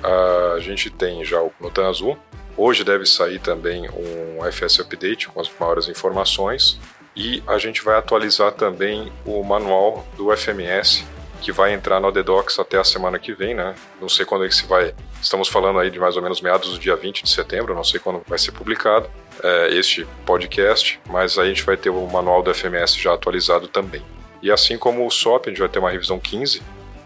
a 0.54 0.58
gente 0.60 0.90
tem 0.90 1.24
já 1.24 1.40
o 1.40 1.52
Notan 1.60 1.88
Azul. 1.88 2.18
Hoje 2.56 2.84
deve 2.84 3.04
sair 3.04 3.38
também 3.38 3.88
um 3.90 4.44
FS 4.50 4.80
Update 4.80 5.28
com 5.28 5.40
as 5.40 5.50
maiores 5.58 5.88
informações. 5.88 6.78
E 7.16 7.42
a 7.46 7.58
gente 7.58 7.82
vai 7.82 7.96
atualizar 7.96 8.52
também 8.52 9.12
o 9.24 9.42
manual 9.44 10.06
do 10.16 10.36
FMS 10.36 11.04
que 11.44 11.52
vai 11.52 11.74
entrar 11.74 12.00
no 12.00 12.08
ADDocs 12.08 12.58
até 12.58 12.78
a 12.78 12.84
semana 12.84 13.18
que 13.18 13.34
vem, 13.34 13.54
né? 13.54 13.74
Não 14.00 14.08
sei 14.08 14.24
quando 14.24 14.46
é 14.46 14.48
que 14.48 14.54
se 14.54 14.66
vai. 14.66 14.94
Estamos 15.20 15.46
falando 15.46 15.78
aí 15.78 15.90
de 15.90 16.00
mais 16.00 16.16
ou 16.16 16.22
menos 16.22 16.40
meados 16.40 16.70
do 16.72 16.78
dia 16.78 16.96
20 16.96 17.22
de 17.22 17.28
setembro, 17.28 17.74
não 17.74 17.84
sei 17.84 18.00
quando 18.00 18.22
vai 18.26 18.38
ser 18.38 18.52
publicado 18.52 19.10
é, 19.42 19.68
este 19.74 20.06
podcast, 20.24 20.98
mas 21.06 21.38
aí 21.38 21.44
a 21.44 21.48
gente 21.48 21.62
vai 21.62 21.76
ter 21.76 21.90
o 21.90 22.06
manual 22.06 22.42
do 22.42 22.52
FMS 22.52 22.98
já 22.98 23.12
atualizado 23.12 23.68
também. 23.68 24.02
E 24.42 24.50
assim 24.50 24.78
como 24.78 25.06
o 25.06 25.10
SOP, 25.10 25.46
a 25.46 25.50
gente 25.50 25.60
vai 25.60 25.68
ter 25.68 25.78
uma 25.78 25.90
revisão 25.90 26.18
15, 26.18 26.62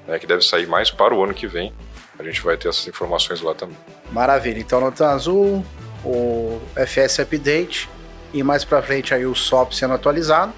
né, 0.07 0.21
que 0.21 0.27
deve 0.27 0.43
sair 0.43 0.69
mais 0.69 0.89
para 0.89 1.13
o 1.13 1.25
ano 1.25 1.35
que 1.35 1.49
vem. 1.49 1.73
A 2.19 2.23
gente 2.23 2.41
vai 2.43 2.57
ter 2.57 2.69
essas 2.69 2.87
informações 2.89 3.41
lá 3.41 3.55
também. 3.55 3.77
Maravilha. 4.11 4.59
Então, 4.59 4.81
Nota 4.81 5.09
Azul, 5.11 5.65
o 6.05 6.61
FS 6.75 7.21
Update 7.21 7.89
e 8.33 8.43
mais 8.43 8.65
para 8.65 8.83
frente 8.83 9.15
aí 9.15 9.25
o 9.25 9.35
SOP 9.35 9.75
sendo 9.75 9.95
atualizado. 9.95 10.53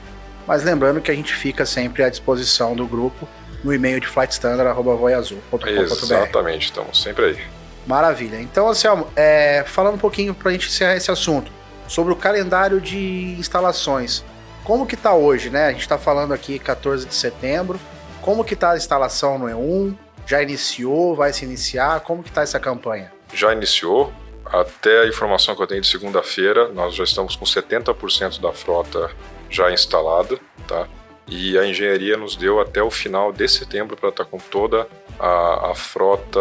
Mas 0.46 0.64
lembrando 0.64 1.00
que 1.00 1.10
a 1.10 1.14
gente 1.14 1.34
fica 1.34 1.66
sempre 1.66 2.02
à 2.02 2.08
disposição 2.08 2.74
do 2.74 2.86
grupo 2.86 3.28
no 3.62 3.72
e-mail 3.74 4.00
de 4.00 4.06
flightstandard.voiazul.com.br. 4.06 5.68
Exatamente, 5.68 6.66
estamos 6.66 7.02
sempre 7.02 7.26
aí. 7.26 7.38
Maravilha. 7.86 8.40
Então, 8.40 8.68
Anselmo, 8.68 9.06
é, 9.14 9.64
falando 9.66 9.94
um 9.94 9.98
pouquinho 9.98 10.34
para 10.34 10.50
a 10.50 10.52
gente 10.52 10.68
encerrar 10.68 10.96
esse 10.96 11.10
assunto, 11.10 11.52
sobre 11.86 12.12
o 12.12 12.16
calendário 12.16 12.80
de 12.80 13.36
instalações. 13.38 14.24
Como 14.64 14.86
que 14.86 14.94
está 14.94 15.14
hoje, 15.14 15.50
né? 15.50 15.66
A 15.66 15.72
gente 15.72 15.80
está 15.80 15.98
falando 15.98 16.32
aqui 16.32 16.58
14 16.58 17.06
de 17.06 17.14
setembro. 17.14 17.80
Como 18.22 18.44
que 18.44 18.54
está 18.54 18.72
a 18.72 18.76
instalação 18.76 19.38
no 19.38 19.46
E1? 19.46 19.94
Já 20.26 20.42
iniciou? 20.42 21.14
Vai 21.14 21.32
se 21.32 21.44
iniciar? 21.44 22.00
Como 22.00 22.22
que 22.22 22.28
está 22.28 22.42
essa 22.42 22.60
campanha? 22.60 23.12
Já 23.32 23.52
iniciou. 23.52 24.12
Até 24.44 25.02
a 25.02 25.06
informação 25.06 25.54
que 25.54 25.62
eu 25.62 25.66
tenho 25.66 25.80
de 25.80 25.86
segunda-feira, 25.86 26.68
nós 26.68 26.94
já 26.94 27.04
estamos 27.04 27.36
com 27.36 27.44
70% 27.44 28.40
da 28.40 28.52
frota 28.52 29.10
já 29.48 29.70
instalada, 29.70 30.38
tá? 30.66 30.88
e 31.30 31.56
a 31.56 31.64
engenharia 31.64 32.16
nos 32.16 32.34
deu 32.34 32.60
até 32.60 32.82
o 32.82 32.90
final 32.90 33.32
de 33.32 33.48
setembro 33.48 33.96
para 33.96 34.08
estar 34.08 34.24
tá 34.24 34.30
com 34.30 34.38
toda 34.38 34.86
a, 35.18 35.70
a, 35.70 35.74
frota 35.74 36.40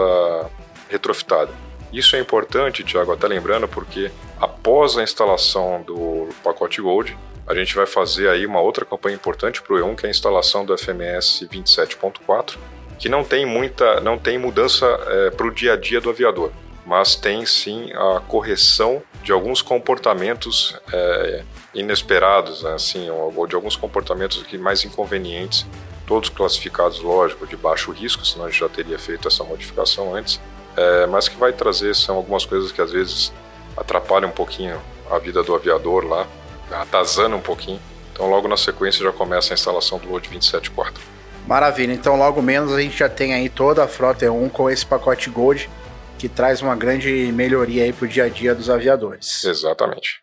retrofitada. 0.89 1.51
Isso 1.93 2.15
é 2.15 2.19
importante, 2.19 2.83
Tiago, 2.83 3.11
até 3.11 3.27
lembrando, 3.27 3.67
porque 3.67 4.11
após 4.39 4.97
a 4.97 5.03
instalação 5.03 5.83
do 5.83 6.29
pacote 6.43 6.81
Gold, 6.81 7.15
a 7.47 7.53
gente 7.53 7.75
vai 7.75 7.85
fazer 7.85 8.29
aí 8.29 8.45
uma 8.45 8.59
outra 8.59 8.83
campanha 8.83 9.15
importante 9.15 9.61
para 9.61 9.75
o 9.75 9.79
E1, 9.79 9.95
que 9.95 10.05
é 10.05 10.07
a 10.07 10.11
instalação 10.11 10.65
do 10.65 10.75
FMS 10.75 11.47
27.4, 11.51 12.57
que 12.99 13.07
não 13.07 13.23
tem 13.23 13.45
muita, 13.45 14.01
não 14.01 14.17
tem 14.17 14.37
mudança 14.37 14.85
é, 15.07 15.31
para 15.31 15.47
o 15.47 15.51
dia 15.51 15.73
a 15.73 15.77
dia 15.77 16.01
do 16.01 16.09
aviador, 16.09 16.51
mas 16.85 17.15
tem 17.15 17.45
sim 17.45 17.91
a 17.93 18.19
correção 18.19 19.01
de 19.23 19.31
alguns 19.31 19.61
comportamentos 19.61 20.77
é, 20.91 21.43
inesperados, 21.73 22.61
né, 22.63 22.73
assim, 22.73 23.09
ou, 23.09 23.33
ou, 23.35 23.47
de 23.47 23.55
alguns 23.55 23.75
comportamentos 23.75 24.41
aqui 24.41 24.57
mais 24.57 24.83
inconvenientes, 24.83 25.65
todos 26.05 26.29
classificados, 26.29 26.99
lógico, 26.99 27.47
de 27.47 27.55
baixo 27.55 27.91
risco, 27.91 28.25
senão 28.25 28.45
a 28.45 28.49
gente 28.49 28.59
já 28.59 28.69
teria 28.69 28.99
feito 28.99 29.27
essa 29.27 29.43
modificação 29.43 30.13
antes, 30.13 30.41
é, 30.75 31.05
mas 31.05 31.27
que 31.29 31.37
vai 31.37 31.53
trazer 31.53 31.95
são 31.95 32.17
algumas 32.17 32.45
coisas 32.45 32.71
que 32.71 32.81
às 32.81 32.91
vezes 32.91 33.31
atrapalham 33.77 34.29
um 34.29 34.33
pouquinho 34.33 34.79
a 35.09 35.17
vida 35.17 35.41
do 35.41 35.55
aviador 35.55 36.05
lá, 36.05 36.27
atazando 36.71 37.35
um 37.35 37.41
pouquinho. 37.41 37.79
Então 38.11 38.29
logo 38.29 38.47
na 38.47 38.57
sequência 38.57 39.03
já 39.03 39.11
começa 39.11 39.53
a 39.53 39.55
instalação 39.55 39.97
do 39.97 40.09
Load 40.09 40.29
27.4. 40.29 41.18
Maravilha, 41.47 41.93
então 41.93 42.15
logo 42.15 42.41
menos 42.41 42.71
a 42.71 42.79
gente 42.79 42.97
já 42.97 43.09
tem 43.09 43.33
aí 43.33 43.49
toda 43.49 43.83
a 43.83 43.87
frota 43.87 44.25
E1 44.25 44.49
com 44.51 44.69
esse 44.69 44.85
pacote 44.85 45.29
Gold 45.29 45.69
que 46.17 46.27
traz 46.27 46.61
uma 46.61 46.75
grande 46.75 47.31
melhoria 47.31 47.83
aí 47.85 47.93
para 47.93 48.05
o 48.05 48.07
dia 48.07 48.25
a 48.25 48.29
dia 48.29 48.53
dos 48.53 48.69
aviadores. 48.69 49.43
Exatamente. 49.45 50.21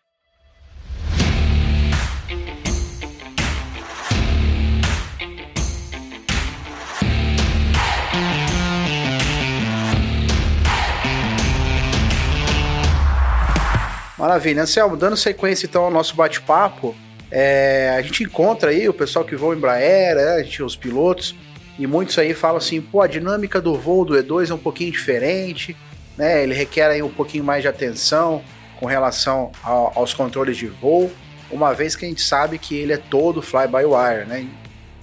Maravilha. 14.17 14.63
Anselmo, 14.63 14.97
dando 14.97 15.15
sequência 15.15 15.65
então 15.65 15.83
ao 15.83 15.91
nosso 15.91 16.15
bate-papo, 16.15 16.95
é, 17.31 17.95
a 17.97 18.01
gente 18.01 18.23
encontra 18.23 18.71
aí 18.71 18.87
o 18.87 18.93
pessoal 18.93 19.25
que 19.25 19.35
voa 19.35 19.55
Embraer, 19.55 20.15
né, 20.15 20.29
a 20.35 20.43
gente, 20.43 20.63
os 20.63 20.75
pilotos, 20.75 21.35
e 21.77 21.85
muitos 21.85 22.17
aí 22.17 22.33
falam 22.33 22.57
assim, 22.57 22.81
pô, 22.81 23.01
a 23.01 23.07
dinâmica 23.07 23.61
do 23.61 23.75
voo 23.75 24.03
do 24.03 24.15
E2 24.15 24.49
é 24.49 24.53
um 24.53 24.57
pouquinho 24.57 24.91
diferente, 24.91 25.75
né? 26.17 26.41
Ele 26.41 26.53
requer 26.53 26.89
aí 26.89 27.03
um 27.03 27.09
pouquinho 27.09 27.43
mais 27.43 27.61
de 27.61 27.67
atenção 27.67 28.43
com 28.79 28.87
relação 28.87 29.51
ao, 29.61 29.93
aos 29.95 30.13
controles 30.13 30.57
de 30.57 30.67
voo, 30.67 31.11
uma 31.51 31.73
vez 31.73 31.95
que 31.95 32.05
a 32.05 32.07
gente 32.07 32.21
sabe 32.21 32.57
que 32.57 32.75
ele 32.75 32.93
é 32.93 32.97
todo 32.97 33.41
fly-by-wire, 33.41 34.25
né? 34.25 34.47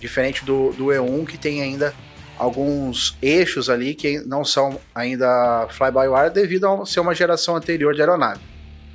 Diferente 0.01 0.45
do, 0.45 0.73
do 0.73 0.87
E1 0.87 1.27
que 1.27 1.39
tem 1.39 1.63
ainda 1.63 1.95
alguns 2.37 3.17
eixos 3.23 3.71
ali 3.71 3.95
que 3.95 4.19
não 4.27 4.45
são 4.45 4.81
ainda 4.93 5.69
fly-by-wire 5.71 6.31
devido 6.31 6.67
a 6.67 6.85
ser 6.85 7.01
uma 7.01 7.15
geração 7.15 7.55
anterior 7.55 7.95
de 7.95 8.01
aeronave. 8.01 8.41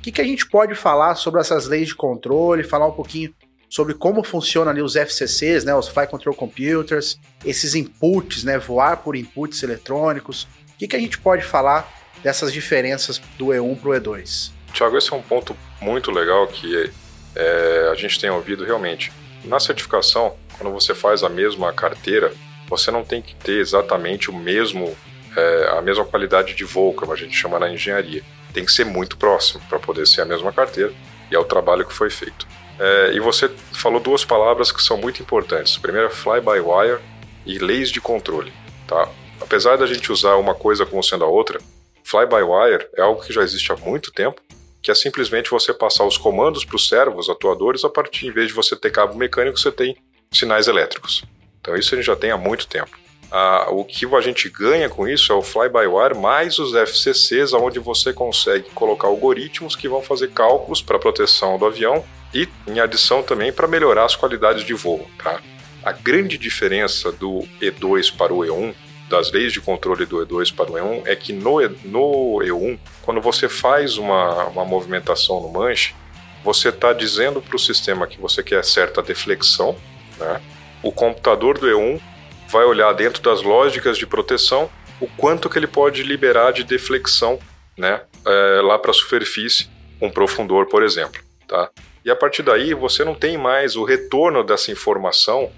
O 0.00 0.02
que, 0.02 0.10
que 0.10 0.20
a 0.22 0.24
gente 0.24 0.46
pode 0.46 0.74
falar 0.74 1.14
sobre 1.14 1.42
essas 1.42 1.66
leis 1.66 1.88
de 1.88 1.94
controle, 1.94 2.64
falar 2.64 2.86
um 2.86 2.92
pouquinho 2.92 3.34
sobre 3.68 3.92
como 3.92 4.24
funciona 4.24 4.70
ali 4.70 4.80
os 4.80 4.96
FCCs, 4.96 5.62
né, 5.62 5.74
os 5.74 5.88
Flight 5.88 6.10
Control 6.10 6.34
Computers, 6.34 7.20
esses 7.44 7.74
inputs, 7.74 8.42
né, 8.42 8.56
voar 8.58 8.96
por 8.96 9.14
inputs 9.14 9.62
eletrônicos. 9.62 10.44
O 10.44 10.78
que, 10.78 10.88
que 10.88 10.96
a 10.96 10.98
gente 10.98 11.18
pode 11.18 11.44
falar 11.44 11.86
dessas 12.22 12.50
diferenças 12.50 13.20
do 13.36 13.48
E1 13.48 13.78
para 13.78 13.90
o 13.90 13.92
E2? 13.92 14.52
Tiago, 14.72 14.96
esse 14.96 15.12
é 15.12 15.16
um 15.16 15.20
ponto 15.20 15.54
muito 15.82 16.10
legal 16.10 16.46
que 16.46 16.90
é, 17.36 17.90
a 17.92 17.94
gente 17.94 18.18
tem 18.18 18.30
ouvido 18.30 18.64
realmente. 18.64 19.12
Na 19.44 19.60
certificação, 19.60 20.34
quando 20.56 20.72
você 20.72 20.94
faz 20.94 21.22
a 21.22 21.28
mesma 21.28 21.74
carteira, 21.74 22.32
você 22.70 22.90
não 22.90 23.04
tem 23.04 23.20
que 23.20 23.34
ter 23.34 23.60
exatamente 23.60 24.30
o 24.30 24.34
mesmo 24.34 24.96
é, 25.36 25.78
a 25.78 25.82
mesma 25.82 26.06
qualidade 26.06 26.54
de 26.54 26.64
voo, 26.64 26.94
como 26.94 27.12
a 27.12 27.16
gente 27.16 27.36
chama 27.36 27.58
na 27.58 27.70
engenharia. 27.70 28.24
Tem 28.52 28.64
que 28.64 28.72
ser 28.72 28.84
muito 28.84 29.16
próximo 29.16 29.62
para 29.68 29.78
poder 29.78 30.06
ser 30.06 30.22
a 30.22 30.24
mesma 30.24 30.52
carteira 30.52 30.92
e 31.30 31.34
é 31.34 31.38
o 31.38 31.44
trabalho 31.44 31.86
que 31.86 31.92
foi 31.92 32.10
feito. 32.10 32.46
É, 32.78 33.12
e 33.12 33.20
você 33.20 33.48
falou 33.72 34.00
duas 34.00 34.24
palavras 34.24 34.72
que 34.72 34.82
são 34.82 34.96
muito 34.96 35.22
importantes. 35.22 35.76
Primeiro 35.76 36.08
é 36.08 36.10
fly-by-wire 36.10 36.98
e 37.44 37.58
leis 37.58 37.90
de 37.90 38.00
controle. 38.00 38.52
Tá? 38.86 39.08
Apesar 39.40 39.76
da 39.76 39.86
gente 39.86 40.10
usar 40.10 40.36
uma 40.36 40.54
coisa 40.54 40.84
como 40.86 41.02
sendo 41.02 41.24
a 41.24 41.28
outra, 41.28 41.60
fly-by-wire 42.04 42.88
é 42.96 43.02
algo 43.02 43.22
que 43.22 43.32
já 43.32 43.42
existe 43.42 43.70
há 43.70 43.76
muito 43.76 44.10
tempo, 44.12 44.40
que 44.82 44.90
é 44.90 44.94
simplesmente 44.94 45.50
você 45.50 45.74
passar 45.74 46.04
os 46.04 46.16
comandos 46.16 46.64
para 46.64 46.76
os 46.76 46.88
servos 46.88 47.28
atuadores 47.28 47.84
a 47.84 47.90
partir, 47.90 48.26
em 48.26 48.32
vez 48.32 48.48
de 48.48 48.54
você 48.54 48.74
ter 48.74 48.90
cabo 48.90 49.14
mecânico, 49.14 49.58
você 49.58 49.70
tem 49.70 49.96
sinais 50.32 50.66
elétricos. 50.66 51.22
Então 51.60 51.76
isso 51.76 51.94
a 51.94 51.96
gente 51.96 52.06
já 52.06 52.16
tem 52.16 52.30
há 52.30 52.36
muito 52.36 52.66
tempo. 52.66 52.90
Ah, 53.30 53.68
o 53.70 53.84
que 53.84 54.04
a 54.14 54.20
gente 54.20 54.48
ganha 54.48 54.88
com 54.88 55.06
isso 55.06 55.32
é 55.32 55.36
o 55.36 55.42
fly-by-wire 55.42 56.18
mais 56.18 56.58
os 56.58 56.74
FCCs, 56.74 57.52
onde 57.52 57.78
você 57.78 58.12
consegue 58.12 58.68
colocar 58.70 59.06
algoritmos 59.06 59.76
que 59.76 59.88
vão 59.88 60.02
fazer 60.02 60.30
cálculos 60.30 60.82
para 60.82 60.98
proteção 60.98 61.56
do 61.56 61.64
avião 61.64 62.04
e, 62.34 62.48
em 62.66 62.80
adição, 62.80 63.22
também 63.22 63.52
para 63.52 63.68
melhorar 63.68 64.04
as 64.04 64.16
qualidades 64.16 64.64
de 64.64 64.74
voo. 64.74 65.08
Tá? 65.22 65.40
A 65.84 65.92
grande 65.92 66.36
diferença 66.36 67.12
do 67.12 67.46
E2 67.60 68.14
para 68.16 68.34
o 68.34 68.40
E1, 68.40 68.74
das 69.08 69.30
leis 69.30 69.52
de 69.52 69.60
controle 69.60 70.06
do 70.06 70.18
E2 70.24 70.54
para 70.54 70.70
o 70.70 70.74
E1, 70.74 71.02
é 71.06 71.14
que 71.14 71.32
no, 71.32 71.60
e, 71.60 71.68
no 71.84 72.40
E1, 72.42 72.78
quando 73.02 73.20
você 73.20 73.48
faz 73.48 73.96
uma, 73.96 74.46
uma 74.46 74.64
movimentação 74.64 75.40
no 75.40 75.48
manche, 75.48 75.94
você 76.42 76.70
está 76.70 76.92
dizendo 76.92 77.40
para 77.40 77.54
o 77.54 77.58
sistema 77.58 78.06
que 78.06 78.20
você 78.20 78.42
quer 78.42 78.64
certa 78.64 79.02
deflexão, 79.02 79.76
né? 80.18 80.40
o 80.82 80.90
computador 80.90 81.58
do 81.58 81.66
E1 81.66 82.00
vai 82.50 82.64
olhar 82.64 82.92
dentro 82.92 83.22
das 83.22 83.42
lógicas 83.42 83.96
de 83.96 84.06
proteção 84.06 84.70
o 85.00 85.06
quanto 85.06 85.48
que 85.48 85.58
ele 85.58 85.66
pode 85.66 86.02
liberar 86.02 86.52
de 86.52 86.62
deflexão 86.62 87.38
né, 87.76 88.02
é, 88.26 88.60
lá 88.60 88.78
para 88.78 88.90
a 88.90 88.94
superfície, 88.94 89.68
um 90.00 90.10
profundor, 90.10 90.66
por 90.66 90.82
exemplo. 90.82 91.20
Tá? 91.48 91.70
E 92.04 92.10
a 92.10 92.16
partir 92.16 92.42
daí 92.42 92.74
você 92.74 93.04
não 93.04 93.14
tem 93.14 93.38
mais 93.38 93.76
o 93.76 93.84
retorno 93.84 94.44
dessa 94.44 94.70
informação 94.70 95.50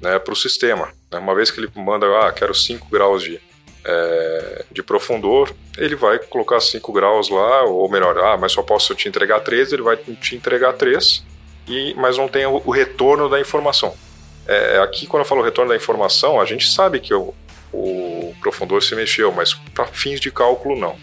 né, 0.00 0.18
para 0.18 0.32
o 0.32 0.36
sistema. 0.36 0.92
Né? 1.10 1.18
Uma 1.18 1.34
vez 1.34 1.50
que 1.50 1.60
ele 1.60 1.70
manda, 1.76 2.06
ah, 2.20 2.32
quero 2.32 2.54
5 2.54 2.88
graus 2.90 3.22
de, 3.22 3.40
é, 3.84 4.64
de 4.72 4.82
profundor, 4.82 5.54
ele 5.78 5.94
vai 5.94 6.18
colocar 6.18 6.60
5 6.60 6.92
graus 6.92 7.28
lá, 7.28 7.62
ou 7.64 7.88
melhor, 7.88 8.18
ah, 8.18 8.36
mas 8.36 8.52
só 8.52 8.62
posso 8.62 8.94
te 8.94 9.08
entregar 9.08 9.40
3, 9.40 9.72
ele 9.72 9.82
vai 9.82 9.96
te 9.96 10.34
entregar 10.34 10.72
3, 10.72 11.24
e, 11.68 11.94
mas 11.94 12.16
não 12.18 12.26
tem 12.26 12.46
o, 12.46 12.60
o 12.64 12.70
retorno 12.70 13.28
da 13.28 13.40
informação. 13.40 13.94
É, 14.50 14.80
aqui, 14.80 15.06
quando 15.06 15.20
eu 15.20 15.28
falo 15.28 15.44
retorno 15.44 15.70
da 15.70 15.76
informação, 15.76 16.40
a 16.40 16.44
gente 16.44 16.68
sabe 16.68 16.98
que 16.98 17.14
o, 17.14 17.32
o 17.72 18.34
profundor 18.40 18.82
se 18.82 18.96
mexeu, 18.96 19.30
mas 19.30 19.54
para 19.54 19.86
fins 19.86 20.18
de 20.18 20.28
cálculo, 20.32 20.76
não. 20.76 20.96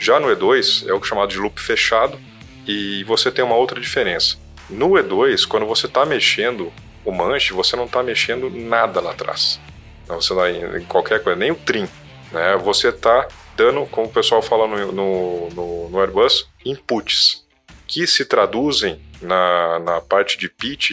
Já 0.00 0.18
no 0.18 0.28
E2, 0.28 0.88
é 0.88 0.94
o 0.94 1.02
chamado 1.02 1.28
de 1.28 1.38
loop 1.38 1.60
fechado, 1.60 2.18
e 2.66 3.04
você 3.04 3.30
tem 3.30 3.44
uma 3.44 3.56
outra 3.56 3.78
diferença. 3.78 4.38
No 4.70 4.92
E2, 4.92 5.46
quando 5.46 5.66
você 5.66 5.84
está 5.84 6.06
mexendo 6.06 6.72
o 7.04 7.12
manche, 7.12 7.52
você 7.52 7.76
não 7.76 7.84
está 7.84 8.02
mexendo 8.02 8.48
nada 8.48 9.02
lá 9.02 9.10
atrás. 9.10 9.60
Não, 10.08 10.18
você 10.18 10.32
não, 10.32 10.78
em 10.78 10.84
qualquer 10.86 11.22
coisa, 11.22 11.38
nem 11.38 11.50
o 11.50 11.56
trim. 11.56 11.86
Né? 12.32 12.56
Você 12.64 12.88
está 12.88 13.28
dando, 13.54 13.84
como 13.84 14.06
o 14.06 14.10
pessoal 14.10 14.40
fala 14.40 14.66
no, 14.66 14.92
no, 14.92 15.48
no, 15.50 15.88
no 15.90 16.00
Airbus, 16.00 16.48
inputs, 16.64 17.46
que 17.86 18.06
se 18.06 18.24
traduzem 18.24 18.98
na, 19.20 19.78
na 19.78 20.00
parte 20.00 20.38
de 20.38 20.48
pitch 20.48 20.92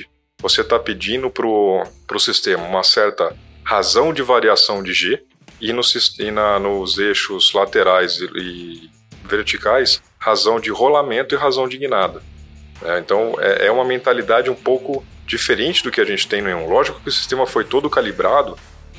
você 0.50 0.62
está 0.62 0.78
pedindo 0.78 1.28
para 1.32 1.48
o 1.48 2.20
sistema 2.20 2.64
uma 2.64 2.84
certa 2.84 3.36
razão 3.64 4.14
de 4.14 4.22
variação 4.22 4.84
de 4.84 4.94
G 4.94 5.24
e, 5.60 5.74
no, 5.74 5.82
e 6.20 6.30
na, 6.30 6.60
nos 6.60 7.00
eixos 7.00 7.52
laterais 7.52 8.18
e, 8.20 8.26
e, 8.36 8.90
verticais, 9.24 10.04
razão 10.20 10.60
de 10.60 10.70
rolamento 10.70 11.34
e 11.34 11.38
razão 11.38 11.68
de 11.68 11.80
guinada. 11.80 12.22
É, 12.84 13.00
então 13.00 13.34
é, 13.40 13.66
é, 13.66 13.72
uma 13.72 13.84
mentalidade 13.84 14.48
um 14.48 14.56
pouco 14.56 15.04
diferente 15.26 15.82
do 15.84 15.90
que 15.90 16.00
a 16.00 16.06
gente 16.06 16.28
tem 16.28 16.44
no 16.44 16.50
E1. 16.50 16.70
Lógico 16.70 17.00
que 17.02 17.10
o 17.10 17.12
sistema 17.12 17.48
foi 17.48 17.64
todo 17.64 17.90
calibrado 17.90 18.56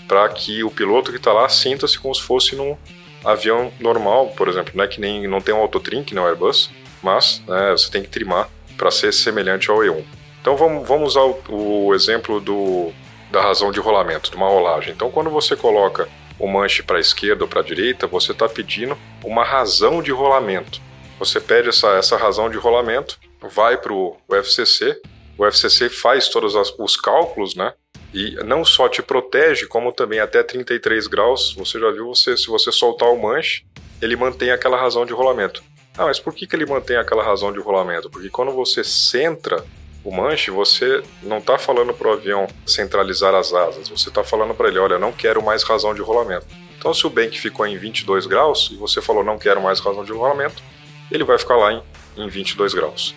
para 0.08 0.28
que 0.28 0.64
o 0.64 0.70
piloto 0.70 1.12
que 1.12 1.16
está 1.16 1.32
lá 1.32 1.48
sinta-se 1.48 1.96
como 1.96 2.12
se 2.12 2.22
fosse 2.22 2.56
num 2.56 2.76
avião 3.24 3.72
normal, 3.78 4.34
por 4.36 4.48
exemplo, 4.48 4.72
não 4.74 4.82
é 4.82 4.88
que 4.88 5.00
nem 5.00 5.28
não 5.28 5.40
tem 5.40 5.54
um 5.54 5.58
autotrim 5.58 6.02
que 6.02 6.14
não 6.14 6.26
é 6.26 6.30
Airbus, 6.30 6.70
mas 7.00 7.40
né, 7.46 7.70
você 7.70 7.88
tem 7.88 8.02
que 8.02 8.08
trimar 8.08 8.48
para 8.76 8.90
ser 8.90 9.12
semelhante 9.12 9.70
ao 9.70 9.78
E1. 9.78 10.15
Então 10.46 10.56
vamos, 10.56 10.86
vamos 10.86 11.16
usar 11.16 11.22
o, 11.22 11.86
o 11.86 11.92
exemplo 11.92 12.40
do, 12.40 12.92
da 13.32 13.42
razão 13.42 13.72
de 13.72 13.80
rolamento, 13.80 14.30
de 14.30 14.36
uma 14.36 14.46
rolagem. 14.46 14.92
Então 14.94 15.10
quando 15.10 15.28
você 15.28 15.56
coloca 15.56 16.08
o 16.38 16.46
manche 16.46 16.84
para 16.84 16.98
a 16.98 17.00
esquerda 17.00 17.42
ou 17.42 17.48
para 17.48 17.62
a 17.62 17.64
direita, 17.64 18.06
você 18.06 18.30
está 18.30 18.48
pedindo 18.48 18.96
uma 19.24 19.42
razão 19.42 20.00
de 20.00 20.12
rolamento. 20.12 20.80
Você 21.18 21.40
pede 21.40 21.70
essa, 21.70 21.88
essa 21.96 22.16
razão 22.16 22.48
de 22.48 22.56
rolamento, 22.56 23.18
vai 23.42 23.76
para 23.76 23.92
o 23.92 24.16
FCC, 24.30 24.96
o 25.36 25.44
FCC 25.44 25.88
faz 25.88 26.28
todos 26.28 26.54
os 26.78 26.96
cálculos, 26.96 27.56
né? 27.56 27.72
E 28.14 28.36
não 28.44 28.64
só 28.64 28.88
te 28.88 29.02
protege, 29.02 29.66
como 29.66 29.92
também 29.92 30.20
até 30.20 30.44
33 30.44 31.08
graus, 31.08 31.56
você 31.58 31.80
já 31.80 31.90
viu, 31.90 32.06
você, 32.06 32.36
se 32.36 32.46
você 32.46 32.70
soltar 32.70 33.08
o 33.08 33.20
manche, 33.20 33.64
ele 34.00 34.14
mantém 34.14 34.52
aquela 34.52 34.80
razão 34.80 35.04
de 35.04 35.12
rolamento. 35.12 35.60
Ah, 35.98 36.04
mas 36.04 36.20
por 36.20 36.32
que, 36.32 36.46
que 36.46 36.54
ele 36.54 36.66
mantém 36.66 36.96
aquela 36.96 37.24
razão 37.24 37.52
de 37.52 37.58
rolamento? 37.58 38.08
Porque 38.08 38.28
quando 38.28 38.52
você 38.52 38.84
centra 38.84 39.64
o 40.06 40.14
manche, 40.14 40.52
você 40.52 41.02
não 41.20 41.38
está 41.38 41.58
falando 41.58 41.92
para 41.92 42.06
o 42.06 42.12
avião 42.12 42.46
centralizar 42.64 43.34
as 43.34 43.52
asas, 43.52 43.88
você 43.88 44.08
está 44.08 44.22
falando 44.22 44.54
para 44.54 44.68
ele, 44.68 44.78
olha, 44.78 45.00
não 45.00 45.10
quero 45.10 45.42
mais 45.42 45.64
razão 45.64 45.92
de 45.92 46.00
rolamento. 46.00 46.46
Então, 46.78 46.94
se 46.94 47.04
o 47.04 47.10
bank 47.10 47.36
ficou 47.40 47.66
em 47.66 47.76
22 47.76 48.24
graus 48.24 48.70
e 48.72 48.76
você 48.76 49.02
falou 49.02 49.24
não 49.24 49.36
quero 49.36 49.60
mais 49.60 49.80
razão 49.80 50.04
de 50.04 50.12
rolamento, 50.12 50.62
ele 51.10 51.24
vai 51.24 51.36
ficar 51.36 51.56
lá 51.56 51.72
em, 51.72 51.82
em 52.16 52.28
22 52.28 52.72
graus. 52.72 53.16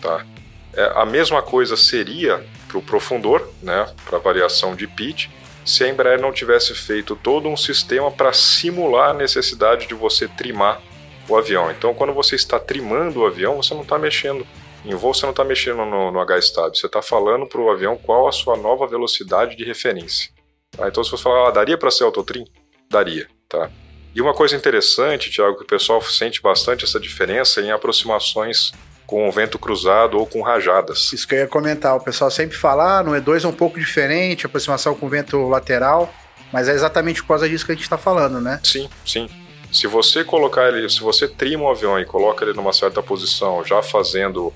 Tá? 0.00 0.24
É, 0.72 0.92
a 0.94 1.04
mesma 1.04 1.42
coisa 1.42 1.76
seria 1.76 2.44
para 2.68 2.78
o 2.78 2.82
profundor, 2.82 3.50
né, 3.60 3.92
para 4.04 4.18
variação 4.18 4.76
de 4.76 4.86
pitch, 4.86 5.26
se 5.64 5.82
a 5.82 5.88
Embraer 5.88 6.20
não 6.20 6.32
tivesse 6.32 6.76
feito 6.76 7.16
todo 7.16 7.48
um 7.48 7.56
sistema 7.56 8.08
para 8.08 8.32
simular 8.32 9.10
a 9.10 9.14
necessidade 9.14 9.88
de 9.88 9.94
você 9.94 10.28
trimar 10.28 10.80
o 11.28 11.36
avião. 11.36 11.72
Então, 11.72 11.92
quando 11.92 12.12
você 12.12 12.36
está 12.36 12.60
trimando 12.60 13.20
o 13.20 13.26
avião, 13.26 13.56
você 13.56 13.74
não 13.74 13.82
está 13.82 13.98
mexendo 13.98 14.46
em 14.84 14.94
voo 14.94 15.12
você 15.12 15.22
não 15.22 15.30
está 15.30 15.44
mexendo 15.44 15.84
no, 15.84 16.10
no 16.10 16.20
H-Stab, 16.20 16.76
você 16.76 16.86
está 16.86 17.02
falando 17.02 17.46
para 17.46 17.60
o 17.60 17.70
avião 17.70 17.96
qual 17.96 18.28
a 18.28 18.32
sua 18.32 18.56
nova 18.56 18.86
velocidade 18.86 19.56
de 19.56 19.64
referência. 19.64 20.30
Tá? 20.70 20.88
Então 20.88 21.02
se 21.04 21.10
você 21.10 21.22
falar, 21.22 21.48
ah, 21.48 21.50
daria 21.50 21.76
para 21.76 21.90
ser 21.90 22.04
autotrim? 22.04 22.44
Daria, 22.88 23.26
tá? 23.48 23.70
E 24.14 24.20
uma 24.20 24.34
coisa 24.34 24.56
interessante, 24.56 25.30
Tiago, 25.30 25.56
que 25.56 25.62
o 25.62 25.66
pessoal 25.66 26.02
sente 26.02 26.42
bastante 26.42 26.84
essa 26.84 26.98
diferença 26.98 27.60
em 27.60 27.70
aproximações 27.70 28.72
com 29.06 29.30
vento 29.30 29.58
cruzado 29.58 30.18
ou 30.18 30.26
com 30.26 30.40
rajadas. 30.40 31.12
Isso 31.12 31.26
que 31.26 31.34
eu 31.34 31.40
ia 31.40 31.46
comentar, 31.46 31.96
o 31.96 32.00
pessoal 32.00 32.30
sempre 32.30 32.56
fala, 32.56 32.98
ah, 32.98 33.02
no 33.02 33.12
E2 33.12 33.44
é 33.44 33.48
um 33.48 33.52
pouco 33.52 33.78
diferente, 33.78 34.46
aproximação 34.46 34.94
com 34.94 35.08
vento 35.08 35.48
lateral, 35.48 36.12
mas 36.52 36.68
é 36.68 36.72
exatamente 36.72 37.20
por 37.22 37.28
causa 37.28 37.48
disso 37.48 37.66
que 37.66 37.72
a 37.72 37.74
gente 37.74 37.84
está 37.84 37.98
falando, 37.98 38.40
né? 38.40 38.60
Sim, 38.62 38.88
sim. 39.04 39.28
Se 39.72 39.86
você 39.86 40.24
colocar 40.24 40.68
ele, 40.68 40.88
se 40.88 41.00
você 41.00 41.28
trima 41.28 41.64
o 41.64 41.70
avião 41.70 41.98
e 41.98 42.04
coloca 42.04 42.44
ele 42.44 42.54
numa 42.54 42.72
certa 42.72 43.02
posição, 43.02 43.64
já 43.64 43.82
fazendo 43.82 44.52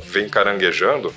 vem 0.00 0.28
caranguejando, 0.28 1.12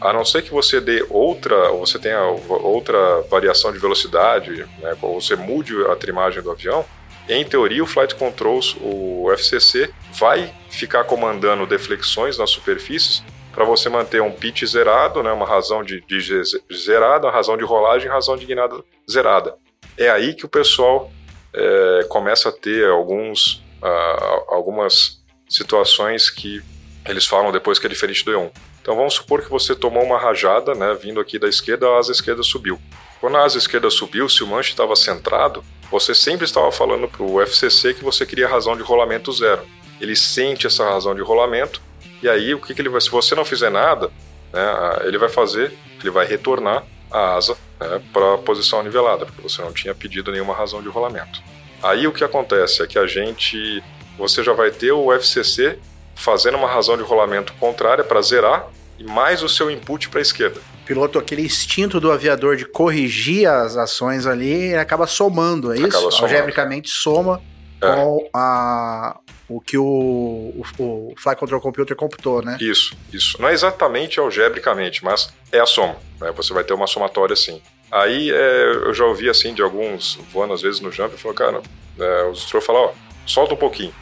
a 0.00 0.12
não 0.12 0.24
ser 0.24 0.42
que 0.42 0.50
você 0.50 0.80
dê 0.80 1.04
outra, 1.10 1.70
ou 1.70 1.84
você 1.84 1.98
tenha 1.98 2.22
outra 2.22 3.22
variação 3.22 3.72
de 3.72 3.78
velocidade, 3.78 4.66
né, 4.78 4.96
ou 5.02 5.20
você 5.20 5.34
mude 5.34 5.74
a 5.86 5.96
trimagem 5.96 6.42
do 6.42 6.50
avião, 6.50 6.84
em 7.28 7.44
teoria 7.44 7.82
o 7.82 7.86
Flight 7.86 8.14
Controls, 8.14 8.76
o 8.80 9.30
FCC, 9.36 9.90
vai 10.12 10.52
ficar 10.70 11.04
comandando 11.04 11.66
deflexões 11.66 12.38
nas 12.38 12.50
superfícies 12.50 13.22
para 13.52 13.64
você 13.64 13.88
manter 13.88 14.22
um 14.22 14.30
pitch 14.30 14.64
zerado, 14.64 15.22
né, 15.22 15.32
uma 15.32 15.46
razão 15.46 15.82
de, 15.82 16.00
de 16.02 16.42
zerada, 16.72 17.26
uma 17.26 17.32
razão 17.32 17.56
de 17.56 17.64
rolagem, 17.64 18.08
razão 18.08 18.36
de 18.36 18.46
guinada 18.46 18.76
zerada. 19.10 19.56
É 19.96 20.08
aí 20.08 20.32
que 20.32 20.46
o 20.46 20.48
pessoal 20.48 21.10
é, 21.52 22.06
começa 22.08 22.50
a 22.50 22.52
ter 22.52 22.88
alguns, 22.88 23.64
uh, 23.82 24.44
algumas 24.54 25.24
situações 25.48 26.30
que 26.30 26.62
eles 27.08 27.26
falam 27.26 27.50
depois 27.50 27.78
que 27.78 27.86
é 27.86 27.88
diferente 27.88 28.24
do 28.24 28.32
E1. 28.32 28.50
Então 28.82 28.94
vamos 28.94 29.14
supor 29.14 29.42
que 29.42 29.50
você 29.50 29.74
tomou 29.74 30.04
uma 30.04 30.18
rajada, 30.18 30.74
né, 30.74 30.96
vindo 31.00 31.20
aqui 31.20 31.38
da 31.38 31.48
esquerda, 31.48 31.88
a 31.88 31.98
asa 31.98 32.12
esquerda 32.12 32.42
subiu. 32.42 32.78
Quando 33.20 33.36
a 33.36 33.44
asa 33.44 33.58
esquerda 33.58 33.90
subiu, 33.90 34.28
se 34.28 34.44
o 34.44 34.46
manche 34.46 34.70
estava 34.70 34.94
centrado, 34.94 35.64
você 35.90 36.14
sempre 36.14 36.44
estava 36.44 36.70
falando 36.70 37.08
para 37.08 37.22
o 37.22 37.40
FCC 37.40 37.94
que 37.94 38.04
você 38.04 38.26
queria 38.26 38.46
razão 38.46 38.76
de 38.76 38.82
rolamento 38.82 39.32
zero. 39.32 39.62
Ele 40.00 40.14
sente 40.14 40.66
essa 40.66 40.88
razão 40.88 41.14
de 41.14 41.22
rolamento 41.22 41.82
e 42.22 42.28
aí 42.28 42.54
o 42.54 42.60
que, 42.60 42.74
que 42.74 42.80
ele 42.82 42.88
vai? 42.88 43.00
Se 43.00 43.10
você 43.10 43.34
não 43.34 43.44
fizer 43.44 43.70
nada, 43.70 44.10
né, 44.52 44.62
ele 45.04 45.18
vai 45.18 45.28
fazer, 45.28 45.72
ele 46.00 46.10
vai 46.10 46.26
retornar 46.26 46.84
a 47.10 47.34
asa 47.34 47.56
né, 47.80 48.02
para 48.12 48.34
a 48.34 48.38
posição 48.38 48.82
nivelada, 48.82 49.24
porque 49.24 49.40
você 49.40 49.62
não 49.62 49.72
tinha 49.72 49.94
pedido 49.94 50.30
nenhuma 50.30 50.54
razão 50.54 50.82
de 50.82 50.88
rolamento. 50.88 51.42
Aí 51.82 52.06
o 52.06 52.12
que 52.12 52.24
acontece 52.24 52.82
é 52.82 52.86
que 52.86 52.98
a 52.98 53.06
gente, 53.06 53.82
você 54.16 54.42
já 54.42 54.52
vai 54.52 54.70
ter 54.70 54.92
o 54.92 55.12
FCC 55.12 55.78
fazendo 56.18 56.56
uma 56.58 56.68
razão 56.68 56.96
de 56.96 57.02
rolamento 57.02 57.52
contrária 57.54 58.02
para 58.04 58.20
zerar 58.20 58.68
e 58.98 59.04
mais 59.04 59.42
o 59.42 59.48
seu 59.48 59.70
input 59.70 60.08
para 60.08 60.18
a 60.18 60.22
esquerda. 60.22 60.60
piloto, 60.84 61.18
aquele 61.18 61.42
instinto 61.42 62.00
do 62.00 62.10
aviador 62.10 62.56
de 62.56 62.64
corrigir 62.64 63.46
as 63.48 63.76
ações 63.76 64.26
ali, 64.26 64.74
acaba 64.74 65.06
somando, 65.06 65.72
é 65.72 65.76
isso? 65.76 65.86
Acaba 65.86 66.10
somando. 66.10 66.34
Algebricamente 66.34 66.88
soma 66.90 67.40
É. 67.80 67.94
com 67.94 68.28
a, 68.34 69.20
o 69.48 69.60
que 69.60 69.78
o, 69.78 69.84
o, 69.84 70.64
o 70.78 71.14
Flight 71.16 71.38
Control 71.38 71.60
Computer 71.60 71.94
computou, 71.94 72.42
né? 72.42 72.56
Isso, 72.60 72.96
isso. 73.12 73.40
Não 73.40 73.48
é 73.48 73.52
exatamente 73.52 74.18
algebricamente, 74.18 75.04
mas 75.04 75.32
é 75.52 75.60
a 75.60 75.66
soma. 75.66 75.96
Né? 76.20 76.32
Você 76.36 76.52
vai 76.52 76.64
ter 76.64 76.72
uma 76.74 76.86
somatória 76.88 77.34
assim. 77.34 77.62
Aí 77.92 78.30
é, 78.30 78.72
eu 78.86 78.92
já 78.92 79.04
ouvi 79.04 79.28
assim 79.30 79.54
de 79.54 79.62
alguns 79.62 80.18
voando 80.32 80.52
às 80.54 80.62
vezes 80.62 80.80
no 80.80 80.90
jump 80.90 81.14
e 81.14 81.18
falou, 81.18 81.34
cara, 81.36 81.62
é, 81.98 82.22
o 82.24 82.32
instrutor 82.32 82.60
fala, 82.62 82.78
ó, 82.80 82.90
solta 83.24 83.54
um 83.54 83.56
pouquinho. 83.56 83.94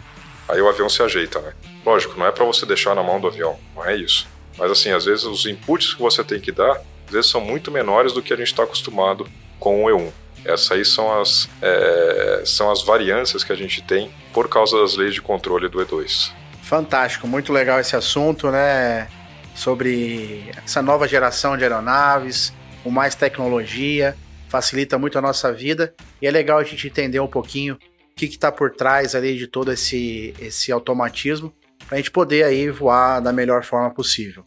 Aí 0.49 0.61
o 0.61 0.69
avião 0.69 0.89
se 0.89 1.03
ajeita, 1.03 1.41
né? 1.41 1.53
Lógico, 1.85 2.19
não 2.19 2.27
é 2.27 2.33
para 2.33 2.45
você 2.45 2.65
deixar 2.65 2.95
na 2.95 3.03
mão 3.03 3.21
do 3.21 3.27
avião, 3.27 3.59
não 3.75 3.85
é 3.85 3.97
isso. 3.97 4.29
Mas 4.59 4.71
assim, 4.71 4.91
às 4.91 5.05
vezes 5.05 5.25
os 5.25 5.47
inputs 5.47 5.95
que 5.95 6.01
você 6.01 6.23
tem 6.25 6.41
que 6.41 6.53
dar, 6.53 6.81
às 7.07 7.13
vezes 7.13 7.31
são 7.31 7.41
muito 7.41 7.71
menores 7.71 8.13
do 8.13 8.23
que 8.23 8.33
a 8.33 8.37
gente 8.37 8.49
está 8.49 8.63
acostumado 8.63 9.29
com 9.59 9.85
o 9.85 9.89
E1. 9.89 10.11
Essas 10.45 10.71
aí 10.73 10.85
são 10.85 11.21
as, 11.21 11.49
é, 11.61 12.43
são 12.45 12.71
as 12.71 12.83
variâncias 12.83 13.43
que 13.43 13.53
a 13.53 13.57
gente 13.57 13.83
tem 13.83 14.11
por 14.33 14.49
causa 14.49 14.81
das 14.81 14.97
leis 14.97 15.15
de 15.15 15.21
controle 15.21 15.69
do 15.69 15.85
E2. 15.85 16.33
Fantástico, 16.63 17.27
muito 17.27 17.53
legal 17.53 17.81
esse 17.81 17.97
assunto, 17.97 18.51
né? 18.51 19.09
Sobre 19.55 20.51
essa 20.65 20.83
nova 20.83 21.09
geração 21.09 21.57
de 21.57 21.65
aeronaves, 21.65 22.53
com 22.85 22.91
mais 22.91 23.15
tecnologia, 23.15 24.17
facilita 24.49 24.99
muito 24.99 25.19
a 25.19 25.23
nossa 25.23 25.53
vida 25.53 25.95
e 26.21 26.27
é 26.27 26.31
legal 26.31 26.59
a 26.59 26.65
gente 26.65 26.87
entender 26.87 27.19
um 27.21 27.27
pouquinho 27.27 27.79
que 28.17 28.25
está 28.25 28.51
por 28.51 28.71
trás 28.71 29.15
ali 29.15 29.37
de 29.37 29.47
todo 29.47 29.71
esse, 29.71 30.35
esse 30.41 30.73
automatismo 30.73 31.53
para 31.87 31.97
a 31.97 31.99
gente 31.99 32.11
poder 32.11 32.45
aí 32.45 32.71
voar 32.71 33.21
da 33.21 33.31
melhor 33.31 33.63
forma 33.63 33.91
possível. 33.91 34.43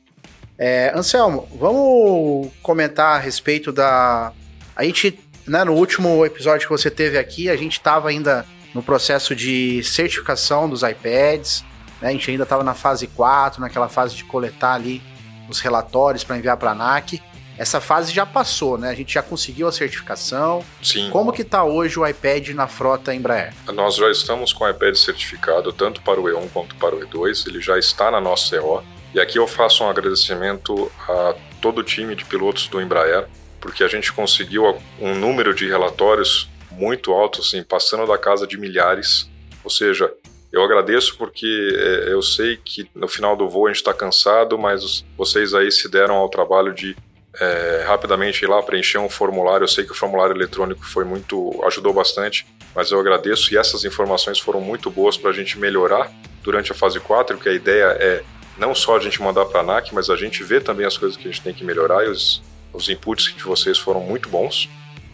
É, 0.58 0.92
Anselmo, 0.96 1.48
vamos 1.56 2.52
comentar 2.64 3.16
a 3.16 3.20
respeito 3.20 3.72
da. 3.72 4.34
A 4.76 4.84
gente, 4.84 5.20
né, 5.48 5.64
no 5.64 5.74
último 5.74 6.26
episódio 6.26 6.68
que 6.68 6.74
você 6.74 6.90
teve 6.90 7.18
aqui, 7.20 7.48
a 7.48 7.56
gente 7.56 7.74
estava 7.74 8.10
ainda 8.10 8.44
no 8.74 8.82
processo 8.82 9.36
de 9.36 9.84
certificação 9.84 10.68
dos 10.68 10.82
iPads, 10.82 11.64
né, 12.02 12.10
a 12.10 12.12
gente 12.12 12.32
ainda 12.32 12.44
estava 12.44 12.64
na 12.64 12.74
fase 12.74 13.06
4, 13.06 13.62
naquela 13.62 13.88
fase 13.88 14.16
de 14.16 14.24
coletar 14.24 14.74
ali 14.74 15.02
os 15.48 15.60
relatórios 15.60 16.24
para 16.24 16.38
enviar 16.38 16.58
para 16.58 16.72
a 16.72 16.74
ANAC. 16.74 17.22
Essa 17.60 17.82
fase 17.82 18.14
já 18.14 18.26
passou, 18.26 18.78
né? 18.78 18.90
A 18.90 18.96
gente 18.96 19.14
já 19.14 19.22
conseguiu 19.22 19.68
a 19.68 19.72
certificação. 19.74 20.64
Sim. 20.82 21.10
Como 21.10 21.34
que 21.34 21.42
está 21.42 21.66
hoje 21.66 22.00
o 22.00 22.08
iPad 22.08 22.52
na 22.52 22.70
frota 22.70 23.14
Embraer? 23.14 23.54
Nós 23.74 23.98
já 23.98 24.10
estamos 24.10 24.54
com 24.54 24.64
o 24.64 24.70
iPad 24.70 24.96
certificado 24.96 25.74
tanto 25.74 26.02
para 26.02 26.22
o 26.22 26.24
E1 26.24 26.50
quanto 26.54 26.74
para 26.78 26.96
o 26.96 27.00
E2, 27.02 27.48
ele 27.48 27.60
já 27.60 27.78
está 27.78 28.10
na 28.10 28.22
nossa 28.22 28.58
CO. 28.58 28.82
E 29.14 29.20
aqui 29.20 29.38
eu 29.38 29.46
faço 29.46 29.84
um 29.84 29.90
agradecimento 29.90 30.90
a 31.06 31.36
todo 31.62 31.80
o 31.80 31.84
time 31.84 32.16
de 32.16 32.24
pilotos 32.24 32.70
do 32.70 32.82
Embraer, 32.82 33.28
porque 33.60 33.84
a 33.84 33.90
gente 33.90 34.14
conseguiu 34.14 34.78
um 34.98 35.14
número 35.16 35.54
de 35.54 35.68
relatórios 35.68 36.50
muito 36.72 37.12
alto, 37.12 37.42
assim, 37.42 37.62
passando 37.62 38.08
da 38.08 38.18
casa 38.18 38.48
de 38.48 38.58
milhares. 38.58 39.30
Ou 39.66 39.70
seja, 39.70 40.10
eu 40.50 40.64
agradeço 40.64 41.18
porque 41.18 41.76
é, 41.76 42.14
eu 42.14 42.22
sei 42.22 42.56
que 42.56 42.90
no 42.96 43.08
final 43.10 43.36
do 43.36 43.50
voo 43.50 43.68
a 43.68 43.70
gente 43.70 43.82
está 43.82 43.94
cansado, 43.94 44.58
mas 44.58 45.04
vocês 45.18 45.54
aí 45.54 45.70
se 45.72 45.90
deram 45.90 46.16
ao 46.16 46.30
trabalho 46.30 46.74
de 46.74 46.96
é, 47.38 47.84
rapidamente 47.86 48.44
ir 48.44 48.48
lá 48.48 48.62
preencher 48.62 48.98
um 48.98 49.10
formulário. 49.10 49.64
Eu 49.64 49.68
sei 49.68 49.84
que 49.84 49.92
o 49.92 49.96
formulário 49.96 50.36
eletrônico 50.36 50.86
foi 50.86 51.04
muito 51.04 51.60
ajudou 51.66 51.94
bastante, 51.94 52.46
mas 52.76 52.92
eu 52.92 53.00
agradeço. 53.00 53.54
E 53.54 53.58
essas 53.58 53.86
informações 53.86 54.40
foram 54.40 54.62
muito 54.62 54.90
boas 54.90 55.18
para 55.18 55.30
a 55.30 55.34
gente 55.34 55.58
melhorar 55.60 56.12
durante 56.44 56.72
a 56.72 56.76
fase 56.76 57.00
4, 57.00 57.36
porque 57.36 57.50
a 57.50 57.54
ideia 57.54 57.98
é 58.00 58.24
não 58.58 58.76
só 58.76 58.98
a 58.98 59.00
gente 59.00 59.22
mandar 59.22 59.46
para 59.46 59.62
a 59.62 59.64
ANAC, 59.64 59.94
mas 59.94 60.10
a 60.10 60.16
gente 60.16 60.44
ver 60.44 60.62
também 60.64 60.86
as 60.86 60.98
coisas 60.98 61.18
que 61.18 61.28
a 61.28 61.32
gente 61.32 61.42
tem 61.42 61.54
que 61.54 61.64
melhorar 61.64 62.06
e 62.06 62.10
os, 62.10 62.42
os 62.74 62.90
inputs 62.90 63.34
de 63.34 63.44
vocês 63.44 63.78
foram 63.78 64.02
muito 64.02 64.28
bons, 64.28 64.70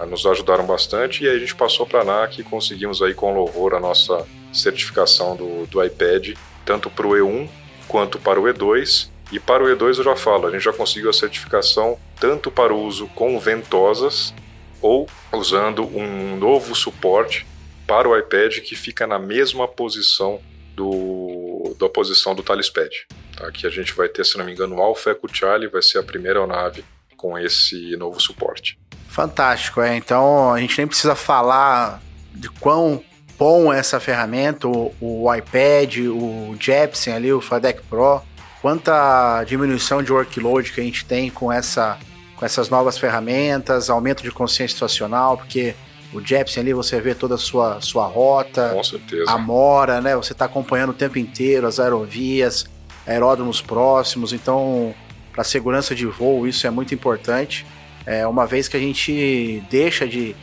nos 0.07 0.25
ajudaram 0.25 0.65
bastante. 0.65 1.23
E 1.23 1.29
aí 1.29 1.35
a 1.35 1.39
gente 1.39 1.55
passou 1.55 1.85
para 1.85 1.99
a 1.99 2.01
ANAC 2.01 2.39
e 2.39 2.43
conseguimos 2.43 3.01
aí 3.01 3.13
com 3.13 3.35
louvor 3.35 3.75
a 3.75 3.79
nossa 3.79 4.25
certificação 4.51 5.35
do, 5.35 5.67
do 5.67 5.83
iPad, 5.83 6.35
tanto 6.65 6.89
para 6.89 7.05
o 7.05 7.11
E1 7.11 7.47
quanto 7.87 8.17
para 8.17 8.39
o 8.39 8.43
E2 8.43 9.09
e 9.35 9.39
para 9.39 9.61
o 9.61 9.67
E2 9.67 9.97
eu 9.97 10.03
já 10.05 10.15
falo, 10.15 10.47
a 10.47 10.51
gente 10.51 10.63
já 10.63 10.71
conseguiu 10.71 11.09
a 11.09 11.13
certificação 11.13 11.99
tanto 12.17 12.49
para 12.49 12.73
o 12.73 12.81
uso 12.81 13.05
com 13.07 13.37
ventosas 13.37 14.33
ou 14.81 15.09
usando 15.33 15.83
um 15.83 16.37
novo 16.37 16.73
suporte 16.73 17.45
para 17.85 18.07
o 18.07 18.17
iPad 18.17 18.59
que 18.59 18.77
fica 18.77 19.05
na 19.05 19.19
mesma 19.19 19.67
posição 19.67 20.39
do, 20.73 21.75
da 21.77 21.89
posição 21.89 22.33
do 22.33 22.43
Talispad. 22.43 22.89
Tá? 23.35 23.51
Que 23.51 23.67
a 23.67 23.69
gente 23.69 23.93
vai 23.93 24.07
ter, 24.07 24.25
se 24.25 24.37
não 24.37 24.45
me 24.45 24.53
engano, 24.53 24.77
o 24.77 24.81
Alpha 24.81 25.11
Echo 25.11 25.27
Charlie 25.33 25.67
vai 25.67 25.81
ser 25.81 25.99
a 25.99 26.03
primeira 26.03 26.39
aeronave 26.39 26.85
com 27.17 27.37
esse 27.37 27.97
novo 27.97 28.21
suporte. 28.21 28.79
Fantástico, 29.09 29.81
é. 29.81 29.97
Então 29.97 30.53
a 30.53 30.61
gente 30.61 30.77
nem 30.77 30.87
precisa 30.87 31.13
falar 31.13 32.01
de 32.33 32.49
quão 32.49 33.03
bom 33.37 33.73
é 33.73 33.79
essa 33.79 33.99
ferramenta, 33.99 34.65
o, 34.65 34.95
o 35.01 35.35
iPad, 35.35 35.97
o 36.07 36.55
Jepsen 36.57 37.13
ali, 37.13 37.33
o 37.33 37.41
Fadec 37.41 37.81
Pro, 37.89 38.21
quanta 38.65 39.43
diminuição 39.43 40.01
de 40.01 40.11
workload 40.11 40.71
que 40.71 40.81
a 40.81 40.83
gente 40.83 41.05
tem 41.05 41.29
com, 41.29 41.51
essa, 41.53 41.99
com 42.35 42.43
essas 42.43 42.67
novas 42.67 42.97
ferramentas, 42.97 43.91
aumento 43.91 44.23
de 44.23 44.31
consciência 44.31 44.73
situacional, 44.73 45.37
porque 45.37 45.75
o 46.11 46.19
Jepsen 46.19 46.61
ali 46.63 46.73
você 46.73 46.99
vê 46.99 47.13
toda 47.13 47.35
a 47.35 47.37
sua, 47.37 47.79
sua 47.79 48.07
rota, 48.07 48.71
Com 48.73 48.83
certeza. 48.83 49.29
a 49.29 49.37
mora, 49.37 50.01
né? 50.01 50.15
Você 50.15 50.31
está 50.33 50.45
acompanhando 50.45 50.89
o 50.89 50.93
tempo 50.93 51.19
inteiro 51.19 51.67
as 51.67 51.79
aerovias, 51.79 52.65
aeródromos 53.05 53.61
próximos, 53.61 54.33
então 54.33 54.95
para 55.31 55.43
segurança 55.43 55.93
de 55.93 56.07
voo 56.07 56.47
isso 56.47 56.65
é 56.65 56.71
muito 56.71 56.91
importante. 56.91 57.67
É, 58.03 58.25
uma 58.25 58.47
vez 58.47 58.67
que 58.67 58.75
a 58.75 58.79
gente 58.79 59.63
deixa 59.69 60.07
de, 60.07 60.35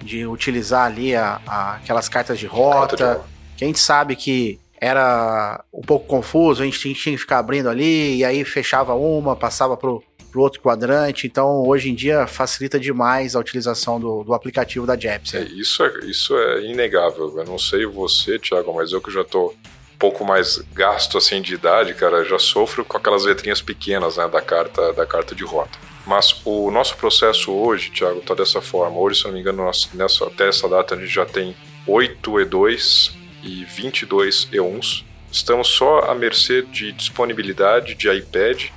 de 0.00 0.24
utilizar 0.28 0.86
ali 0.86 1.16
a, 1.16 1.40
a- 1.44 1.74
aquelas 1.74 2.08
cartas 2.08 2.38
de 2.38 2.46
rota, 2.46 2.76
Carta 2.78 2.96
de 2.96 3.02
rota. 3.02 3.24
que 3.56 3.64
a 3.64 3.66
gente 3.66 3.80
sabe 3.80 4.14
que 4.14 4.60
era 4.84 5.64
um 5.72 5.80
pouco 5.82 6.06
confuso, 6.06 6.62
a 6.62 6.64
gente 6.64 6.78
tinha 6.94 6.94
que 7.14 7.18
ficar 7.18 7.38
abrindo 7.38 7.68
ali, 7.68 8.16
e 8.16 8.24
aí 8.24 8.44
fechava 8.44 8.94
uma, 8.94 9.34
passava 9.34 9.76
pro, 9.76 10.02
pro 10.30 10.40
outro 10.42 10.60
quadrante. 10.60 11.26
Então, 11.26 11.66
hoje 11.66 11.90
em 11.90 11.94
dia, 11.94 12.26
facilita 12.26 12.78
demais 12.78 13.34
a 13.34 13.40
utilização 13.40 13.98
do, 13.98 14.22
do 14.24 14.34
aplicativo 14.34 14.86
da 14.86 14.94
É, 14.94 15.00
Jepsen. 15.00 15.42
isso, 15.58 15.82
é, 15.84 15.90
isso 16.06 16.36
é 16.36 16.62
inegável. 16.66 17.32
Eu 17.36 17.44
não 17.44 17.58
sei 17.58 17.86
você, 17.86 18.38
Thiago, 18.38 18.74
mas 18.74 18.92
eu 18.92 19.00
que 19.00 19.10
já 19.10 19.24
tô 19.24 19.48
um 19.94 19.98
pouco 19.98 20.24
mais 20.24 20.58
gasto 20.74 21.16
assim 21.16 21.40
de 21.40 21.54
idade, 21.54 21.94
cara, 21.94 22.24
já 22.24 22.38
sofro 22.38 22.84
com 22.84 22.96
aquelas 22.96 23.24
letrinhas 23.24 23.62
pequenas 23.62 24.16
né, 24.16 24.28
da 24.28 24.40
carta 24.42 24.92
da 24.92 25.06
carta 25.06 25.34
de 25.34 25.44
rota. 25.44 25.78
Mas 26.06 26.42
o 26.44 26.70
nosso 26.70 26.94
processo 26.98 27.50
hoje, 27.50 27.90
Thiago, 27.90 28.20
tá 28.20 28.34
dessa 28.34 28.60
forma. 28.60 28.98
Hoje, 28.98 29.20
se 29.20 29.24
não 29.24 29.32
me 29.32 29.40
engano, 29.40 29.64
nós- 29.64 29.88
nessa, 29.94 30.26
até 30.26 30.48
essa 30.48 30.68
data 30.68 30.94
a 30.94 30.98
gente 30.98 31.08
já 31.14 31.24
tem 31.24 31.56
8 31.86 32.32
E2 32.32 33.12
e 33.44 33.64
22 33.64 34.48
E1s. 34.50 35.04
Estamos 35.30 35.68
só 35.68 36.00
à 36.10 36.14
mercê 36.14 36.62
de 36.62 36.92
disponibilidade 36.92 37.94
de 37.94 38.08
iPad 38.08 38.70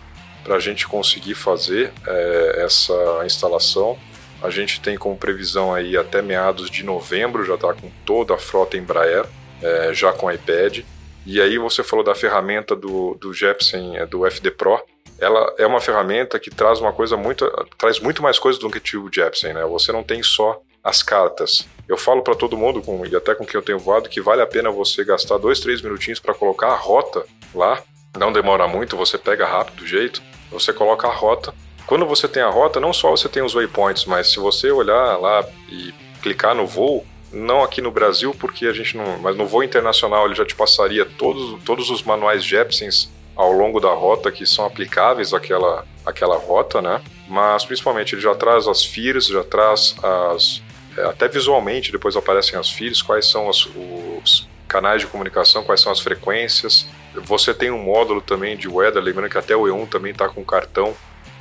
para 0.43 0.55
a 0.55 0.59
gente 0.59 0.87
conseguir 0.87 1.35
fazer 1.35 1.91
é, 2.05 2.63
essa 2.65 2.93
instalação. 3.25 3.97
A 4.41 4.49
gente 4.49 4.79
tem 4.81 4.97
como 4.97 5.17
previsão 5.17 5.73
aí 5.73 5.97
até 5.97 6.21
meados 6.21 6.69
de 6.69 6.83
novembro, 6.83 7.45
já 7.45 7.55
está 7.55 7.73
com 7.73 7.89
toda 8.05 8.33
a 8.33 8.37
frota 8.37 8.77
Embraer, 8.77 9.25
é, 9.61 9.93
já 9.93 10.11
com 10.11 10.31
iPad. 10.31 10.79
E 11.25 11.41
aí 11.41 11.57
você 11.57 11.83
falou 11.83 12.05
da 12.05 12.15
ferramenta 12.15 12.75
do, 12.75 13.15
do 13.15 13.33
Jepsen, 13.33 13.97
é, 13.97 14.05
do 14.05 14.29
FD 14.29 14.51
Pro. 14.51 14.81
Ela 15.19 15.53
é 15.57 15.65
uma 15.65 15.81
ferramenta 15.81 16.39
que 16.39 16.49
traz 16.49 16.79
uma 16.79 16.93
coisa 16.93 17.17
muito, 17.17 17.45
traz 17.77 17.99
muito 17.99 18.21
mais 18.21 18.37
coisa 18.37 18.59
do 18.59 18.69
que 18.69 18.97
o 18.97 19.09
Jepsen, 19.11 19.53
né? 19.53 19.65
Você 19.65 19.91
não 19.91 20.03
tem 20.03 20.21
só 20.21 20.61
as 20.83 21.03
cartas. 21.03 21.67
Eu 21.87 21.97
falo 21.97 22.21
para 22.21 22.35
todo 22.35 22.57
mundo, 22.57 22.81
com, 22.81 23.05
e 23.05 23.15
até 23.15 23.33
com 23.33 23.45
quem 23.45 23.55
eu 23.55 23.63
tenho 23.63 23.79
voado, 23.79 24.09
que 24.09 24.21
vale 24.21 24.41
a 24.41 24.47
pena 24.47 24.69
você 24.69 25.03
gastar 25.03 25.37
dois, 25.37 25.59
três 25.59 25.81
minutinhos 25.81 26.19
para 26.19 26.33
colocar 26.33 26.67
a 26.67 26.75
rota 26.75 27.25
lá. 27.53 27.81
Não 28.17 28.33
demora 28.33 28.67
muito, 28.67 28.97
você 28.97 29.17
pega 29.17 29.45
rápido 29.45 29.77
do 29.77 29.87
jeito, 29.87 30.21
você 30.51 30.73
coloca 30.73 31.07
a 31.07 31.13
rota. 31.13 31.53
Quando 31.85 32.05
você 32.05 32.27
tem 32.27 32.43
a 32.43 32.49
rota, 32.49 32.79
não 32.79 32.91
só 32.91 33.11
você 33.11 33.29
tem 33.29 33.41
os 33.41 33.53
waypoints, 33.53 34.05
mas 34.05 34.31
se 34.31 34.39
você 34.39 34.69
olhar 34.69 35.17
lá 35.17 35.45
e 35.69 35.93
clicar 36.21 36.53
no 36.53 36.67
voo, 36.67 37.05
não 37.31 37.63
aqui 37.63 37.81
no 37.81 37.91
Brasil, 37.91 38.35
porque 38.37 38.65
a 38.65 38.73
gente 38.73 38.97
não. 38.97 39.17
Mas 39.19 39.37
no 39.37 39.45
voo 39.45 39.63
internacional 39.63 40.25
ele 40.25 40.35
já 40.35 40.45
te 40.45 40.55
passaria 40.55 41.05
todos, 41.05 41.61
todos 41.63 41.89
os 41.89 42.03
manuais 42.03 42.43
Jepsens 42.43 43.09
ao 43.35 43.51
longo 43.51 43.79
da 43.79 43.91
rota 43.91 44.31
que 44.31 44.45
são 44.45 44.65
aplicáveis 44.65 45.33
àquela, 45.33 45.85
àquela 46.05 46.37
rota, 46.37 46.81
né? 46.81 47.01
Mas 47.27 47.63
principalmente 47.63 48.15
ele 48.15 48.21
já 48.21 48.33
traz 48.33 48.67
as 48.67 48.83
FIRs, 48.83 49.27
já 49.27 49.43
traz 49.43 49.95
as. 50.03 50.61
Até 51.05 51.27
visualmente 51.27 51.91
depois 51.91 52.15
aparecem 52.15 52.57
as 52.57 52.69
FIRs, 52.69 53.01
quais 53.01 53.25
são 53.27 53.47
os, 53.47 53.69
os 53.75 54.47
canais 54.67 55.01
de 55.01 55.07
comunicação, 55.07 55.63
quais 55.63 55.81
são 55.81 55.91
as 55.91 55.99
frequências. 55.99 56.87
Você 57.15 57.53
tem 57.53 57.71
um 57.71 57.77
módulo 57.81 58.21
também 58.21 58.55
de 58.57 58.67
weather, 58.67 59.01
lembrando 59.01 59.29
que 59.29 59.37
até 59.37 59.55
o 59.55 59.63
E1 59.63 59.87
também 59.89 60.11
está 60.11 60.27
com 60.29 60.43
cartão, 60.43 60.95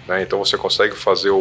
né? 0.07 0.23
Então 0.23 0.39
você 0.39 0.57
consegue 0.57 0.95
fazer 0.97 1.31
o, 1.31 1.37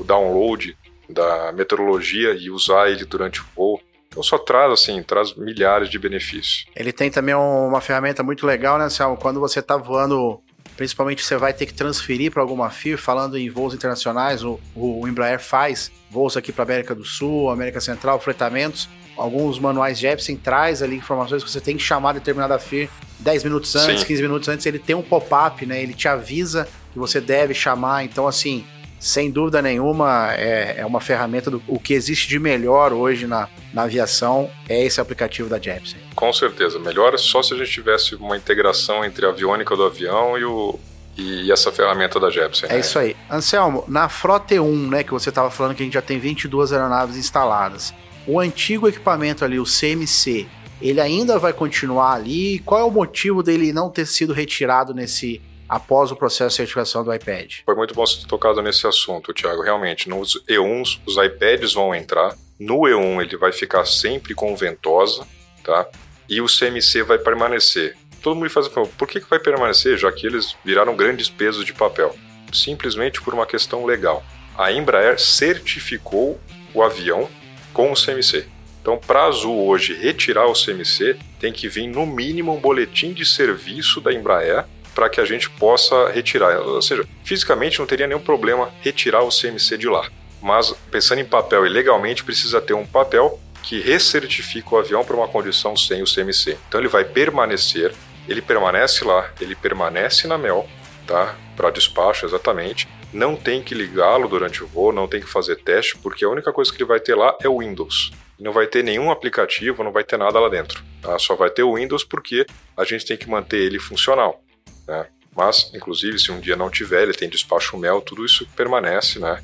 o 0.00 0.04
download 0.06 0.76
da 1.08 1.52
meteorologia 1.52 2.32
e 2.34 2.50
usar 2.50 2.90
ele 2.90 3.04
durante 3.04 3.40
o 3.40 3.44
voo. 3.54 3.80
Então 4.08 4.22
só 4.22 4.38
traz 4.38 4.72
assim, 4.72 5.02
traz 5.02 5.34
milhares 5.34 5.88
de 5.90 5.98
benefícios. 5.98 6.64
Ele 6.74 6.92
tem 6.92 7.10
também 7.10 7.34
um- 7.34 7.68
uma 7.68 7.80
ferramenta 7.80 8.22
muito 8.22 8.46
legal, 8.46 8.78
né, 8.78 8.84
Anselmo? 8.86 9.16
Quando 9.16 9.38
você 9.38 9.60
tá 9.60 9.76
voando 9.76 10.40
principalmente 10.76 11.24
você 11.24 11.36
vai 11.36 11.52
ter 11.52 11.66
que 11.66 11.74
transferir 11.74 12.30
para 12.30 12.42
alguma 12.42 12.70
FIR, 12.70 12.98
falando 12.98 13.36
em 13.36 13.48
voos 13.48 13.74
internacionais, 13.74 14.44
o, 14.44 14.60
o 14.74 15.06
Embraer 15.08 15.40
faz 15.40 15.90
voos 16.10 16.36
aqui 16.36 16.52
para 16.52 16.64
América 16.64 16.94
do 16.94 17.04
Sul, 17.04 17.50
América 17.50 17.80
Central, 17.80 18.20
fretamentos. 18.20 18.88
Alguns 19.16 19.58
manuais 19.58 19.98
Jepsen 19.98 20.36
traz 20.36 20.82
ali 20.82 20.96
informações 20.96 21.42
que 21.42 21.50
você 21.50 21.60
tem 21.60 21.76
que 21.76 21.82
chamar 21.82 22.12
determinada 22.12 22.58
FIR 22.58 22.90
10 23.18 23.44
minutos 23.44 23.74
antes, 23.74 24.00
Sim. 24.00 24.06
15 24.06 24.22
minutos 24.22 24.48
antes, 24.48 24.66
ele 24.66 24.78
tem 24.78 24.94
um 24.94 25.02
pop-up, 25.02 25.64
né? 25.64 25.82
Ele 25.82 25.94
te 25.94 26.06
avisa 26.06 26.68
que 26.92 26.98
você 26.98 27.20
deve 27.20 27.54
chamar. 27.54 28.04
Então, 28.04 28.26
assim, 28.26 28.64
sem 28.98 29.30
dúvida 29.30 29.60
nenhuma, 29.60 30.32
é, 30.34 30.76
é 30.78 30.86
uma 30.86 31.00
ferramenta 31.00 31.50
do 31.50 31.62
o 31.66 31.78
que 31.78 31.94
existe 31.94 32.28
de 32.28 32.38
melhor 32.38 32.92
hoje 32.92 33.26
na, 33.26 33.48
na 33.72 33.82
aviação 33.82 34.50
é 34.68 34.84
esse 34.84 35.00
aplicativo 35.00 35.48
da 35.48 35.58
Jepsen. 35.58 36.00
Com 36.14 36.32
certeza, 36.32 36.78
melhor 36.78 37.14
é 37.14 37.18
só 37.18 37.42
se 37.42 37.54
a 37.54 37.56
gente 37.56 37.70
tivesse 37.70 38.14
uma 38.14 38.36
integração 38.36 39.04
entre 39.04 39.26
a 39.26 39.28
aviônica 39.28 39.76
do 39.76 39.84
avião 39.84 40.38
e, 40.38 40.44
o, 40.44 40.78
e 41.16 41.52
essa 41.52 41.70
ferramenta 41.70 42.18
da 42.18 42.30
Jepsen. 42.30 42.68
É 42.70 42.74
né? 42.74 42.80
isso 42.80 42.98
aí. 42.98 43.16
Anselmo, 43.30 43.84
na 43.86 44.08
Frota 44.08 44.54
E1, 44.54 44.88
né, 44.88 45.02
que 45.02 45.12
você 45.12 45.28
estava 45.28 45.50
falando 45.50 45.74
que 45.74 45.82
a 45.82 45.86
gente 45.86 45.94
já 45.94 46.02
tem 46.02 46.18
22 46.18 46.72
aeronaves 46.72 47.16
instaladas, 47.16 47.92
o 48.26 48.40
antigo 48.40 48.88
equipamento 48.88 49.44
ali, 49.44 49.58
o 49.58 49.64
CMC, 49.64 50.46
ele 50.80 51.00
ainda 51.00 51.38
vai 51.38 51.52
continuar 51.52 52.12
ali? 52.12 52.58
Qual 52.60 52.80
é 52.80 52.84
o 52.84 52.90
motivo 52.90 53.42
dele 53.42 53.72
não 53.72 53.88
ter 53.88 54.06
sido 54.06 54.32
retirado 54.32 54.92
nesse 54.92 55.40
após 55.68 56.10
o 56.10 56.16
processo 56.16 56.50
de 56.50 56.56
certificação 56.56 57.04
do 57.04 57.12
iPad. 57.12 57.56
Foi 57.64 57.74
muito 57.74 57.94
bom 57.94 58.06
você 58.06 58.20
ter 58.20 58.26
tocado 58.26 58.62
nesse 58.62 58.86
assunto, 58.86 59.32
Thiago. 59.32 59.62
Realmente, 59.62 60.08
nos 60.08 60.40
E1s, 60.48 61.00
os 61.06 61.16
iPads 61.16 61.74
vão 61.74 61.94
entrar. 61.94 62.36
No 62.58 62.80
E1, 62.80 63.22
ele 63.22 63.36
vai 63.36 63.52
ficar 63.52 63.84
sempre 63.84 64.34
com 64.34 64.54
ventosa, 64.56 65.26
tá? 65.62 65.86
E 66.28 66.40
o 66.40 66.46
CMC 66.46 67.02
vai 67.02 67.18
permanecer. 67.18 67.96
Todo 68.22 68.36
mundo 68.36 68.50
faz 68.50 68.66
a 68.66 68.70
pergunta, 68.70 68.94
por 68.98 69.06
que, 69.06 69.20
que 69.20 69.30
vai 69.30 69.38
permanecer, 69.38 69.96
já 69.96 70.10
que 70.10 70.26
eles 70.26 70.56
viraram 70.64 70.96
grandes 70.96 71.28
pesos 71.28 71.64
de 71.64 71.72
papel? 71.72 72.16
Simplesmente 72.52 73.20
por 73.20 73.34
uma 73.34 73.46
questão 73.46 73.84
legal. 73.84 74.24
A 74.56 74.72
Embraer 74.72 75.20
certificou 75.20 76.40
o 76.72 76.82
avião 76.82 77.28
com 77.72 77.92
o 77.92 77.94
CMC. 77.94 78.46
Então, 78.80 78.98
para 78.98 79.22
a 79.22 79.26
Azul 79.26 79.66
hoje 79.66 79.94
retirar 79.94 80.46
o 80.46 80.52
CMC, 80.52 81.16
tem 81.40 81.52
que 81.52 81.68
vir 81.68 81.86
no 81.88 82.06
mínimo 82.06 82.54
um 82.54 82.60
boletim 82.60 83.12
de 83.12 83.26
serviço 83.26 84.00
da 84.00 84.12
Embraer 84.12 84.64
para 84.96 85.10
que 85.10 85.20
a 85.20 85.26
gente 85.26 85.50
possa 85.50 86.08
retirar. 86.08 86.58
Ou 86.58 86.80
seja, 86.80 87.06
fisicamente 87.22 87.78
não 87.78 87.86
teria 87.86 88.06
nenhum 88.06 88.20
problema 88.20 88.72
retirar 88.80 89.22
o 89.22 89.28
CMC 89.28 89.76
de 89.76 89.86
lá. 89.86 90.08
Mas 90.40 90.74
pensando 90.90 91.20
em 91.20 91.24
papel 91.24 91.66
e 91.66 91.68
legalmente, 91.68 92.24
precisa 92.24 92.62
ter 92.62 92.72
um 92.72 92.86
papel 92.86 93.38
que 93.62 93.78
recertifica 93.78 94.74
o 94.74 94.78
avião 94.78 95.04
para 95.04 95.14
uma 95.14 95.28
condição 95.28 95.76
sem 95.76 96.02
o 96.02 96.06
CMC. 96.06 96.56
Então 96.66 96.80
ele 96.80 96.88
vai 96.88 97.04
permanecer, 97.04 97.92
ele 98.26 98.40
permanece 98.40 99.04
lá, 99.04 99.30
ele 99.38 99.54
permanece 99.54 100.26
na 100.26 100.38
MEL, 100.38 100.66
tá? 101.06 101.36
Para 101.54 101.70
despacho 101.70 102.24
exatamente. 102.24 102.88
Não 103.12 103.36
tem 103.36 103.62
que 103.62 103.74
ligá-lo 103.74 104.28
durante 104.28 104.64
o 104.64 104.66
voo, 104.66 104.92
não 104.92 105.06
tem 105.06 105.20
que 105.20 105.28
fazer 105.28 105.56
teste, 105.56 105.98
porque 105.98 106.24
a 106.24 106.28
única 106.30 106.52
coisa 106.54 106.72
que 106.72 106.78
ele 106.78 106.88
vai 106.88 107.00
ter 107.00 107.14
lá 107.14 107.36
é 107.42 107.48
o 107.48 107.58
Windows. 107.58 108.12
Não 108.40 108.52
vai 108.52 108.66
ter 108.66 108.82
nenhum 108.82 109.10
aplicativo, 109.10 109.84
não 109.84 109.92
vai 109.92 110.04
ter 110.04 110.16
nada 110.16 110.40
lá 110.40 110.48
dentro. 110.48 110.82
Tá? 111.02 111.18
Só 111.18 111.34
vai 111.34 111.50
ter 111.50 111.64
o 111.64 111.74
Windows 111.74 112.04
porque 112.04 112.46
a 112.74 112.84
gente 112.84 113.04
tem 113.04 113.16
que 113.16 113.28
manter 113.28 113.58
ele 113.58 113.78
funcional. 113.78 114.42
Né? 114.86 115.06
Mas, 115.34 115.70
inclusive, 115.74 116.18
se 116.18 116.32
um 116.32 116.40
dia 116.40 116.56
não 116.56 116.70
tiver, 116.70 117.02
ele 117.02 117.12
tem 117.12 117.28
despacho 117.28 117.76
mel, 117.76 118.00
tudo 118.00 118.24
isso 118.24 118.46
permanece, 118.56 119.18
né? 119.18 119.42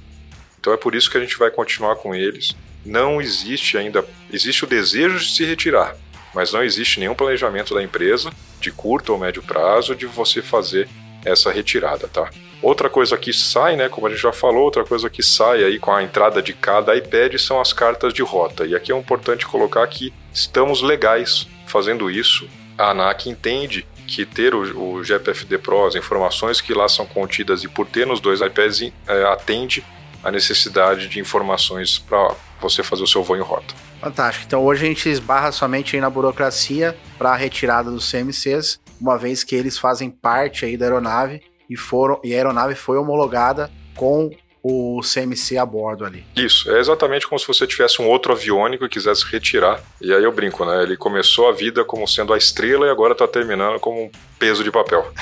Então 0.58 0.72
é 0.72 0.76
por 0.76 0.94
isso 0.94 1.10
que 1.10 1.18
a 1.18 1.20
gente 1.20 1.36
vai 1.36 1.50
continuar 1.50 1.96
com 1.96 2.14
eles. 2.14 2.52
Não 2.84 3.20
existe 3.20 3.76
ainda, 3.76 4.04
existe 4.32 4.64
o 4.64 4.66
desejo 4.66 5.18
de 5.18 5.30
se 5.30 5.44
retirar, 5.44 5.96
mas 6.34 6.52
não 6.52 6.62
existe 6.62 6.98
nenhum 6.98 7.14
planejamento 7.14 7.74
da 7.74 7.82
empresa 7.82 8.30
de 8.60 8.70
curto 8.70 9.12
ou 9.12 9.18
médio 9.18 9.42
prazo 9.42 9.94
de 9.94 10.06
você 10.06 10.40
fazer 10.40 10.88
essa 11.24 11.50
retirada, 11.50 12.08
tá? 12.08 12.30
Outra 12.62 12.88
coisa 12.88 13.16
que 13.18 13.32
sai, 13.32 13.74
né, 13.74 13.88
como 13.88 14.06
a 14.06 14.10
gente 14.10 14.22
já 14.22 14.32
falou, 14.32 14.62
outra 14.62 14.84
coisa 14.84 15.10
que 15.10 15.22
sai 15.22 15.64
aí 15.64 15.80
com 15.80 15.92
a 15.92 16.02
entrada 16.02 16.40
de 16.40 16.52
cada 16.52 16.94
iPad 16.94 17.36
são 17.38 17.60
as 17.60 17.72
cartas 17.72 18.14
de 18.14 18.22
rota. 18.22 18.64
E 18.64 18.76
aqui 18.76 18.92
é 18.92 18.96
importante 18.96 19.44
colocar 19.46 19.84
que 19.88 20.12
estamos 20.32 20.80
legais 20.80 21.48
fazendo 21.66 22.08
isso. 22.08 22.48
A 22.78 22.90
ANAC 22.90 23.28
entende 23.28 23.84
que 24.14 24.26
ter 24.26 24.54
o, 24.54 24.96
o 24.96 25.02
GPFD 25.02 25.58
Pro, 25.58 25.86
as 25.86 25.94
informações 25.94 26.60
que 26.60 26.74
lá 26.74 26.86
são 26.88 27.06
contidas 27.06 27.64
e 27.64 27.68
por 27.68 27.86
ter 27.86 28.06
nos 28.06 28.20
dois 28.20 28.40
iPads, 28.42 28.92
é, 29.06 29.24
atende 29.24 29.82
a 30.22 30.30
necessidade 30.30 31.08
de 31.08 31.18
informações 31.18 31.98
para 31.98 32.34
você 32.60 32.82
fazer 32.82 33.02
o 33.02 33.06
seu 33.06 33.24
voo 33.24 33.36
em 33.36 33.40
rota. 33.40 33.74
Fantástico. 34.00 34.44
Então 34.46 34.64
hoje 34.64 34.84
a 34.84 34.88
gente 34.88 35.08
esbarra 35.08 35.50
somente 35.50 35.98
na 35.98 36.10
burocracia 36.10 36.96
para 37.16 37.30
a 37.30 37.36
retirada 37.36 37.90
dos 37.90 38.10
CMCs, 38.10 38.78
uma 39.00 39.16
vez 39.16 39.42
que 39.42 39.54
eles 39.54 39.78
fazem 39.78 40.10
parte 40.10 40.64
aí 40.64 40.76
da 40.76 40.86
aeronave 40.86 41.42
e 41.68 41.76
foram 41.76 42.20
e 42.22 42.34
a 42.34 42.36
aeronave 42.36 42.74
foi 42.74 42.98
homologada 42.98 43.70
com 43.96 44.30
o 44.62 45.00
CMC 45.02 45.58
a 45.58 45.66
bordo 45.66 46.04
ali. 46.04 46.24
Isso, 46.36 46.70
é 46.70 46.78
exatamente 46.78 47.26
como 47.26 47.38
se 47.38 47.46
você 47.46 47.66
tivesse 47.66 48.00
um 48.00 48.06
outro 48.06 48.32
aviônico 48.32 48.84
e 48.84 48.88
quisesse 48.88 49.24
retirar. 49.26 49.82
E 50.00 50.14
aí 50.14 50.22
eu 50.22 50.30
brinco, 50.30 50.64
né? 50.64 50.84
Ele 50.84 50.96
começou 50.96 51.48
a 51.48 51.52
vida 51.52 51.84
como 51.84 52.06
sendo 52.06 52.32
a 52.32 52.38
estrela 52.38 52.86
e 52.86 52.90
agora 52.90 53.14
tá 53.14 53.26
terminando 53.26 53.80
como 53.80 54.04
um 54.04 54.10
peso 54.38 54.62
de 54.62 54.70
papel. 54.70 55.12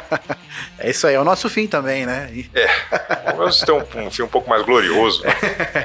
é 0.78 0.88
isso 0.88 1.06
aí, 1.06 1.14
é 1.14 1.20
o 1.20 1.24
nosso 1.24 1.50
fim 1.50 1.66
também, 1.66 2.06
né? 2.06 2.46
É, 2.54 3.32
vamos 3.36 3.60
ter 3.60 3.72
um, 3.72 4.06
um 4.06 4.10
fim 4.10 4.22
um 4.22 4.28
pouco 4.28 4.48
mais 4.48 4.64
glorioso. 4.64 5.22
Né? 5.22 5.34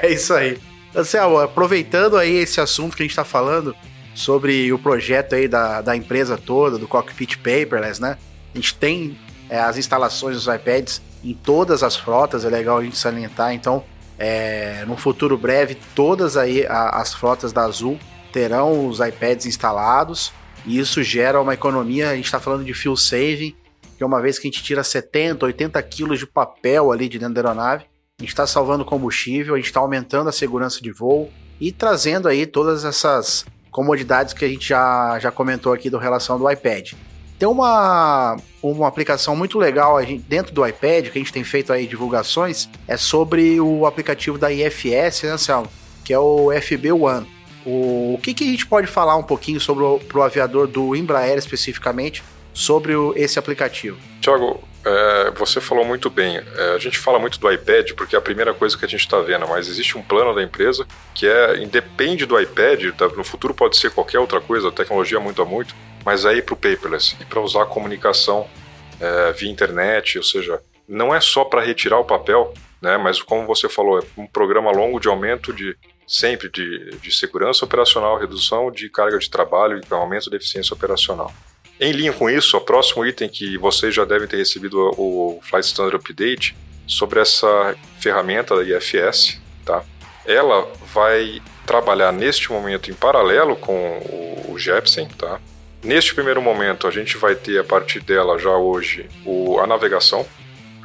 é 0.02 0.10
isso 0.10 0.32
aí. 0.32 0.58
Anselmo, 0.96 1.38
aproveitando 1.38 2.16
aí 2.16 2.36
esse 2.36 2.60
assunto 2.60 2.96
que 2.96 3.02
a 3.02 3.06
gente 3.06 3.16
tá 3.16 3.24
falando 3.24 3.76
sobre 4.14 4.72
o 4.72 4.78
projeto 4.78 5.34
aí 5.34 5.46
da, 5.46 5.82
da 5.82 5.94
empresa 5.94 6.38
toda, 6.38 6.78
do 6.78 6.88
Cockpit 6.88 7.36
Paperless, 7.36 8.00
né? 8.00 8.16
A 8.54 8.56
gente 8.56 8.74
tem 8.76 9.18
é, 9.50 9.58
as 9.58 9.76
instalações 9.76 10.36
dos 10.36 10.46
iPads 10.46 11.02
em 11.24 11.34
todas 11.34 11.82
as 11.82 11.96
frotas, 11.96 12.44
é 12.44 12.48
legal 12.48 12.78
a 12.78 12.84
gente 12.84 12.98
salientar. 12.98 13.52
Então, 13.54 13.84
é, 14.18 14.84
no 14.86 14.96
futuro 14.96 15.36
breve, 15.36 15.76
todas 15.94 16.36
aí 16.36 16.66
a, 16.66 17.00
as 17.00 17.14
frotas 17.14 17.52
da 17.52 17.64
Azul 17.64 17.98
terão 18.32 18.86
os 18.88 19.00
iPads 19.00 19.46
instalados 19.46 20.32
e 20.66 20.78
isso 20.78 21.02
gera 21.02 21.40
uma 21.40 21.54
economia. 21.54 22.10
A 22.10 22.16
gente 22.16 22.26
está 22.26 22.40
falando 22.40 22.64
de 22.64 22.74
fuel 22.74 22.96
saving, 22.96 23.54
que 23.96 24.02
é 24.02 24.06
uma 24.06 24.20
vez 24.20 24.38
que 24.38 24.46
a 24.46 24.50
gente 24.50 24.62
tira 24.62 24.84
70, 24.84 25.46
80 25.46 25.82
quilos 25.82 26.18
de 26.18 26.26
papel 26.26 26.92
ali 26.92 27.08
de 27.08 27.18
dentro 27.18 27.34
da 27.34 27.40
aeronave, 27.40 27.84
a 28.18 28.22
gente 28.22 28.30
está 28.30 28.46
salvando 28.46 28.84
combustível, 28.84 29.54
a 29.54 29.56
gente 29.56 29.66
está 29.66 29.80
aumentando 29.80 30.28
a 30.28 30.32
segurança 30.32 30.80
de 30.80 30.92
voo 30.92 31.32
e 31.60 31.72
trazendo 31.72 32.28
aí 32.28 32.46
todas 32.46 32.84
essas 32.84 33.44
comodidades 33.70 34.32
que 34.32 34.44
a 34.44 34.48
gente 34.48 34.68
já, 34.68 35.18
já 35.18 35.32
comentou 35.32 35.72
aqui 35.72 35.90
do 35.90 35.98
relação 35.98 36.38
do 36.38 36.48
iPad. 36.48 36.92
Tem 37.38 37.48
uma, 37.48 38.36
uma 38.62 38.86
aplicação 38.86 39.34
muito 39.34 39.58
legal 39.58 39.98
dentro 40.28 40.54
do 40.54 40.66
iPad, 40.66 41.08
que 41.08 41.18
a 41.18 41.20
gente 41.20 41.32
tem 41.32 41.44
feito 41.44 41.72
aí 41.72 41.86
divulgações, 41.86 42.68
é 42.86 42.96
sobre 42.96 43.60
o 43.60 43.86
aplicativo 43.86 44.38
da 44.38 44.52
IFS, 44.52 45.22
né, 45.24 45.30
Anselmo? 45.30 45.68
Que 46.04 46.12
é 46.12 46.18
o 46.18 46.50
FB 46.60 46.92
One. 46.92 47.26
O, 47.66 48.14
o 48.14 48.20
que, 48.22 48.34
que 48.34 48.44
a 48.44 48.46
gente 48.46 48.66
pode 48.66 48.86
falar 48.86 49.16
um 49.16 49.22
pouquinho 49.22 49.60
sobre 49.60 49.84
o 49.84 49.98
pro 49.98 50.22
aviador 50.22 50.66
do 50.66 50.94
Embraer 50.94 51.38
especificamente 51.38 52.22
sobre 52.52 52.94
o, 52.94 53.12
esse 53.16 53.38
aplicativo? 53.38 53.98
Tiago, 54.20 54.62
é, 54.84 55.30
você 55.32 55.60
falou 55.60 55.84
muito 55.84 56.10
bem. 56.10 56.36
É, 56.36 56.74
a 56.74 56.78
gente 56.78 56.98
fala 56.98 57.18
muito 57.18 57.40
do 57.40 57.50
iPad 57.50 57.92
porque 57.92 58.14
é 58.14 58.18
a 58.18 58.22
primeira 58.22 58.52
coisa 58.52 58.76
que 58.76 58.84
a 58.84 58.88
gente 58.88 59.00
está 59.00 59.18
vendo, 59.20 59.48
mas 59.48 59.66
existe 59.66 59.96
um 59.96 60.02
plano 60.02 60.34
da 60.34 60.42
empresa 60.42 60.86
que 61.14 61.26
é 61.26 61.62
independe 61.62 62.26
do 62.26 62.38
iPad, 62.38 62.92
tá, 62.96 63.08
no 63.08 63.24
futuro 63.24 63.54
pode 63.54 63.76
ser 63.76 63.90
qualquer 63.90 64.18
outra 64.18 64.40
coisa, 64.40 64.68
a 64.68 64.72
tecnologia 64.72 65.18
muda 65.18 65.44
muito, 65.44 65.74
mas 66.04 66.24
ir 66.24 66.44
para 66.44 66.54
o 66.54 66.56
paperless 66.56 67.16
e 67.20 67.24
para 67.24 67.40
usar 67.40 67.62
a 67.62 67.66
comunicação 67.66 68.46
é, 69.00 69.32
via 69.32 69.50
internet, 69.50 70.18
ou 70.18 70.24
seja, 70.24 70.60
não 70.88 71.14
é 71.14 71.20
só 71.20 71.44
para 71.44 71.62
retirar 71.62 71.98
o 71.98 72.04
papel, 72.04 72.52
né, 72.80 72.96
mas 72.98 73.22
como 73.22 73.46
você 73.46 73.68
falou, 73.68 73.98
é 73.98 74.02
um 74.16 74.26
programa 74.26 74.70
longo 74.70 75.00
de 75.00 75.08
aumento 75.08 75.52
de 75.52 75.76
sempre 76.06 76.50
de, 76.50 76.90
de 76.98 77.10
segurança 77.10 77.64
operacional, 77.64 78.18
redução 78.18 78.70
de 78.70 78.88
carga 78.90 79.18
de 79.18 79.30
trabalho 79.30 79.80
e 79.80 79.94
aumento 79.94 80.28
da 80.28 80.36
eficiência 80.36 80.74
operacional. 80.74 81.32
Em 81.80 81.92
linha 81.92 82.12
com 82.12 82.30
isso, 82.30 82.56
o 82.56 82.60
próximo 82.60 83.04
item 83.04 83.28
que 83.28 83.58
vocês 83.58 83.94
já 83.94 84.04
devem 84.04 84.28
ter 84.28 84.36
recebido 84.36 84.78
o 84.96 85.40
Flight 85.42 85.66
Standard 85.66 85.96
Update 85.96 86.54
sobre 86.86 87.20
essa 87.20 87.74
ferramenta 87.98 88.54
IFS, 88.62 89.40
tá? 89.64 89.82
Ela 90.24 90.70
vai 90.92 91.42
trabalhar 91.66 92.12
neste 92.12 92.52
momento 92.52 92.90
em 92.90 92.94
paralelo 92.94 93.56
com 93.56 94.44
o 94.48 94.58
Jepsen, 94.58 95.08
tá? 95.08 95.40
Neste 95.84 96.14
primeiro 96.14 96.40
momento, 96.40 96.88
a 96.88 96.90
gente 96.90 97.18
vai 97.18 97.34
ter 97.34 97.58
a 97.58 97.64
partir 97.64 98.00
dela 98.00 98.38
já 98.38 98.56
hoje 98.56 99.06
o, 99.22 99.60
a 99.60 99.66
navegação. 99.66 100.26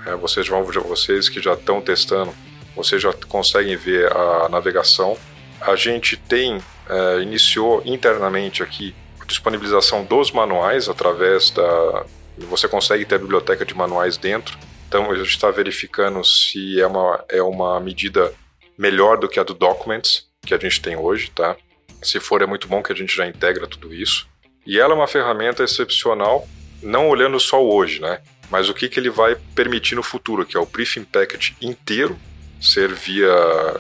É, 0.06 0.14
vocês, 0.16 0.46
vão, 0.46 0.62
vocês 0.64 1.30
que 1.30 1.42
já 1.42 1.54
estão 1.54 1.82
testando, 1.82 2.36
vocês 2.76 3.02
já 3.02 3.14
conseguem 3.14 3.78
ver 3.78 4.12
a 4.12 4.50
navegação. 4.50 5.18
A 5.62 5.74
gente 5.78 6.18
tem, 6.18 6.62
é, 6.90 7.22
iniciou 7.22 7.82
internamente 7.86 8.62
aqui 8.62 8.94
disponibilização 9.26 10.04
dos 10.04 10.32
manuais 10.32 10.90
através 10.90 11.50
da. 11.52 12.06
Você 12.50 12.68
consegue 12.68 13.06
ter 13.06 13.16
a 13.16 13.20
biblioteca 13.20 13.66
de 13.66 13.74
manuais 13.74 14.18
dentro. 14.18 14.58
Então 14.88 15.10
a 15.10 15.16
gente 15.16 15.30
está 15.30 15.50
verificando 15.50 16.26
se 16.26 16.82
é 16.82 16.88
uma, 16.88 17.24
é 17.30 17.42
uma 17.42 17.80
medida 17.80 18.34
melhor 18.78 19.18
do 19.18 19.30
que 19.30 19.40
a 19.40 19.44
do 19.44 19.54
Documents 19.54 20.28
que 20.42 20.54
a 20.54 20.58
gente 20.58 20.82
tem 20.82 20.98
hoje, 20.98 21.32
tá? 21.32 21.56
Se 22.02 22.20
for, 22.20 22.42
é 22.42 22.46
muito 22.46 22.68
bom 22.68 22.82
que 22.82 22.92
a 22.92 22.96
gente 22.96 23.16
já 23.16 23.28
integra 23.28 23.68
tudo 23.68 23.94
isso. 23.94 24.29
E 24.66 24.80
ela 24.80 24.94
é 24.94 24.98
uma 24.98 25.08
ferramenta 25.08 25.64
excepcional, 25.64 26.48
não 26.82 27.10
olhando 27.10 27.40
só 27.40 27.64
hoje, 27.64 28.00
né? 28.02 28.20
mas 28.50 28.68
o 28.68 28.74
que, 28.74 28.90
que 28.90 29.00
ele 29.00 29.10
vai 29.10 29.36
permitir 29.54 29.96
no 29.96 30.04
futuro, 30.04 30.46
que 30.46 30.58
é 30.58 30.60
o 30.60 30.66
briefing 30.66 31.04
packet 31.04 31.52
inteiro 31.62 32.18
ser 32.60 32.92
via, 32.92 33.32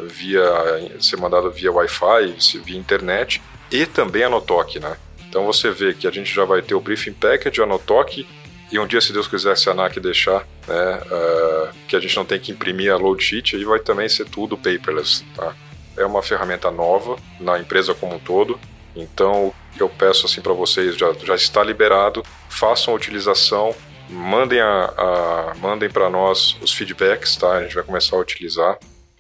via 0.04 1.02
ser 1.02 1.18
mandado 1.18 1.52
via 1.52 1.72
Wi-Fi, 1.72 2.36
via 2.64 2.78
internet 2.78 3.42
e 3.72 3.86
também 3.86 4.24
a 4.24 4.30
Notok, 4.30 4.80
né? 4.80 4.96
Então 5.28 5.46
você 5.46 5.70
vê 5.70 5.94
que 5.94 6.08
a 6.08 6.12
gente 6.12 6.34
já 6.34 6.46
vai 6.46 6.62
ter 6.62 6.76
o 6.76 6.80
briefing 6.80 7.14
package, 7.14 7.62
a 7.62 7.66
Notok 7.66 8.26
e 8.72 8.80
um 8.80 8.88
dia, 8.88 9.02
se 9.02 9.12
Deus 9.12 9.28
quiser, 9.28 9.58
se 9.58 9.68
a 9.68 9.72
ANAC 9.72 10.00
deixar, 10.00 10.48
né, 10.68 11.02
uh, 11.06 11.76
que 11.88 11.96
a 11.96 12.00
gente 12.00 12.16
não 12.16 12.24
tem 12.24 12.40
que 12.40 12.52
imprimir 12.52 12.94
a 12.94 12.98
load 12.98 13.22
sheet, 13.24 13.56
aí 13.56 13.64
vai 13.64 13.80
também 13.80 14.08
ser 14.08 14.26
tudo 14.26 14.56
paperless, 14.56 15.26
tá? 15.36 15.56
É 15.98 16.06
uma 16.06 16.22
ferramenta 16.22 16.70
nova 16.70 17.18
na 17.40 17.60
empresa 17.60 17.96
como 17.96 18.16
um 18.16 18.20
todo, 18.20 18.60
então 18.96 19.54
eu 19.80 19.90
peço 19.90 20.26
assim 20.26 20.42
para 20.42 20.54
vocês, 20.54 20.96
já, 20.96 21.14
já 21.14 21.36
está 21.36 21.64
liberado, 21.64 22.24
façam 22.50 22.94
a 22.94 22.98
utilização, 22.98 23.76
mandem, 24.10 24.60
a, 24.60 24.86
a 24.86 25.56
mandem 25.60 25.90
para 25.90 26.10
nós 26.10 26.58
os 26.62 26.74
feedbacks, 26.74 27.36
tá? 27.38 27.54
A 27.54 27.64
gente 27.64 27.76
vai 27.76 27.84
começar 27.84 28.16
a 28.16 28.20
utilizar, 28.20 28.78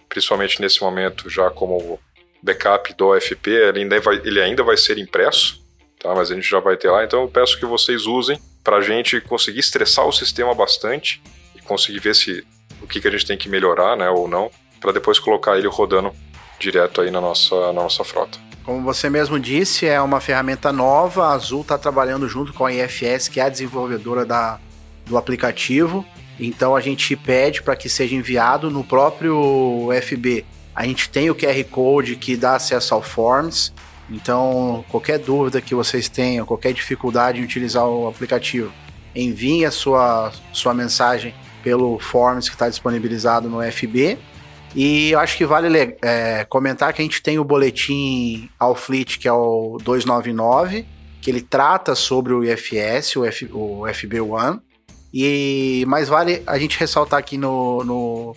principalmente 0.08 0.62
nesse 0.62 0.82
momento 0.82 1.29
já 1.29 1.49
como 1.49 1.99
backup 2.41 2.93
do 2.95 3.08
OFP, 3.08 3.51
ele 3.51 3.82
ainda 3.82 3.99
vai, 3.99 4.15
ele 4.23 4.41
ainda 4.41 4.63
vai 4.63 4.77
ser 4.77 4.97
impresso, 4.97 5.62
tá? 5.99 6.13
Mas 6.15 6.32
a 6.32 6.36
gente 6.36 6.49
já 6.49 6.60
vai 6.60 6.77
ter 6.77 6.89
lá, 6.89 7.03
então 7.03 7.21
eu 7.21 7.27
peço 7.27 7.60
que 7.60 7.65
vocês 7.65 8.05
usem 8.05 8.39
para 8.63 8.77
a 8.77 8.82
gente 8.82 9.21
conseguir 9.21 9.60
estressar 9.60 10.05
o 10.05 10.12
sistema 10.12 10.53
bastante 10.53 11.21
e 11.55 11.62
conseguir 11.62 11.99
ver 11.99 12.15
se 12.15 12.45
o 12.82 12.88
que, 12.88 12.99
que 13.01 13.08
a 13.08 13.12
gente 13.12 13.25
tem 13.25 13.38
que 13.38 13.49
melhorar, 13.49 13.95
né, 13.95 14.10
ou 14.10 14.27
não, 14.27 14.49
para 14.79 14.91
depois 14.91 15.19
colocar 15.19 15.58
ele 15.58 15.67
rodando 15.67 16.13
direto 16.60 17.01
aí 17.01 17.12
na 17.12 17.21
nossa, 17.21 17.55
na 17.67 17.82
nossa 17.82 18.03
frota. 18.03 18.48
Como 18.69 18.84
você 18.84 19.10
mesmo 19.10 19.39
disse, 19.39 19.88
é 19.88 19.99
uma 19.99 20.21
ferramenta 20.21 20.71
nova. 20.71 21.25
A 21.25 21.34
Azul 21.34 21.62
está 21.62 21.75
trabalhando 21.75 22.29
junto 22.29 22.53
com 22.53 22.67
a 22.67 22.71
IFS, 22.71 23.27
que 23.27 23.39
é 23.39 23.43
a 23.43 23.49
desenvolvedora 23.49 24.23
da, 24.23 24.60
do 25.08 25.17
aplicativo. 25.17 26.05
Então 26.39 26.75
a 26.75 26.79
gente 26.79 27.15
pede 27.15 27.63
para 27.63 27.75
que 27.75 27.89
seja 27.89 28.13
enviado 28.13 28.69
no 28.69 28.84
próprio 28.84 29.89
FB. 30.03 30.45
A 30.75 30.86
gente 30.86 31.10
tem 31.10 31.32
o 31.32 31.36
QR 31.36 31.63
Code 31.63 32.15
que 32.15 32.38
dá 32.38 32.58
acesso 32.58 32.93
ao 32.93 33.01
Forms. 33.01 33.73
Então, 34.08 34.86
qualquer 34.88 35.17
dúvida 35.17 35.60
que 35.62 35.73
vocês 35.73 36.08
tenham, 36.08 36.45
qualquer 36.45 36.71
dificuldade 36.71 37.41
em 37.41 37.43
utilizar 37.43 37.88
o 37.88 38.08
aplicativo, 38.08 38.71
enviem 39.15 39.65
a 39.65 39.71
sua, 39.71 40.32
sua 40.53 40.75
mensagem 40.75 41.34
pelo 41.63 41.97
Forms 41.97 42.47
que 42.47 42.53
está 42.53 42.69
disponibilizado 42.69 43.49
no 43.49 43.63
FB. 43.63 44.19
E 44.75 45.12
eu 45.12 45.19
acho 45.19 45.36
que 45.36 45.45
vale 45.45 45.97
é, 46.01 46.45
comentar 46.45 46.93
que 46.93 47.01
a 47.01 47.05
gente 47.05 47.21
tem 47.21 47.39
o 47.39 47.43
boletim 47.43 48.49
ao 48.60 48.75
Fleet, 48.75 49.17
que 49.17 49.27
é 49.27 49.34
o 49.34 49.77
299, 49.84 50.86
que 51.21 51.32
ele 51.32 51.41
trata 51.41 51.95
sobre 51.95 52.34
o 52.34 52.43
IFS, 52.43 53.15
o, 53.15 53.25
F, 53.25 53.49
o 53.51 53.82
FB1. 53.82 54.60
E 55.13 55.84
mais 55.88 56.08
vale 56.08 56.43
a 56.45 56.58
gente 56.60 56.79
ressaltar 56.79 57.19
aqui 57.19 57.36
no, 57.36 57.84
no, 57.84 58.36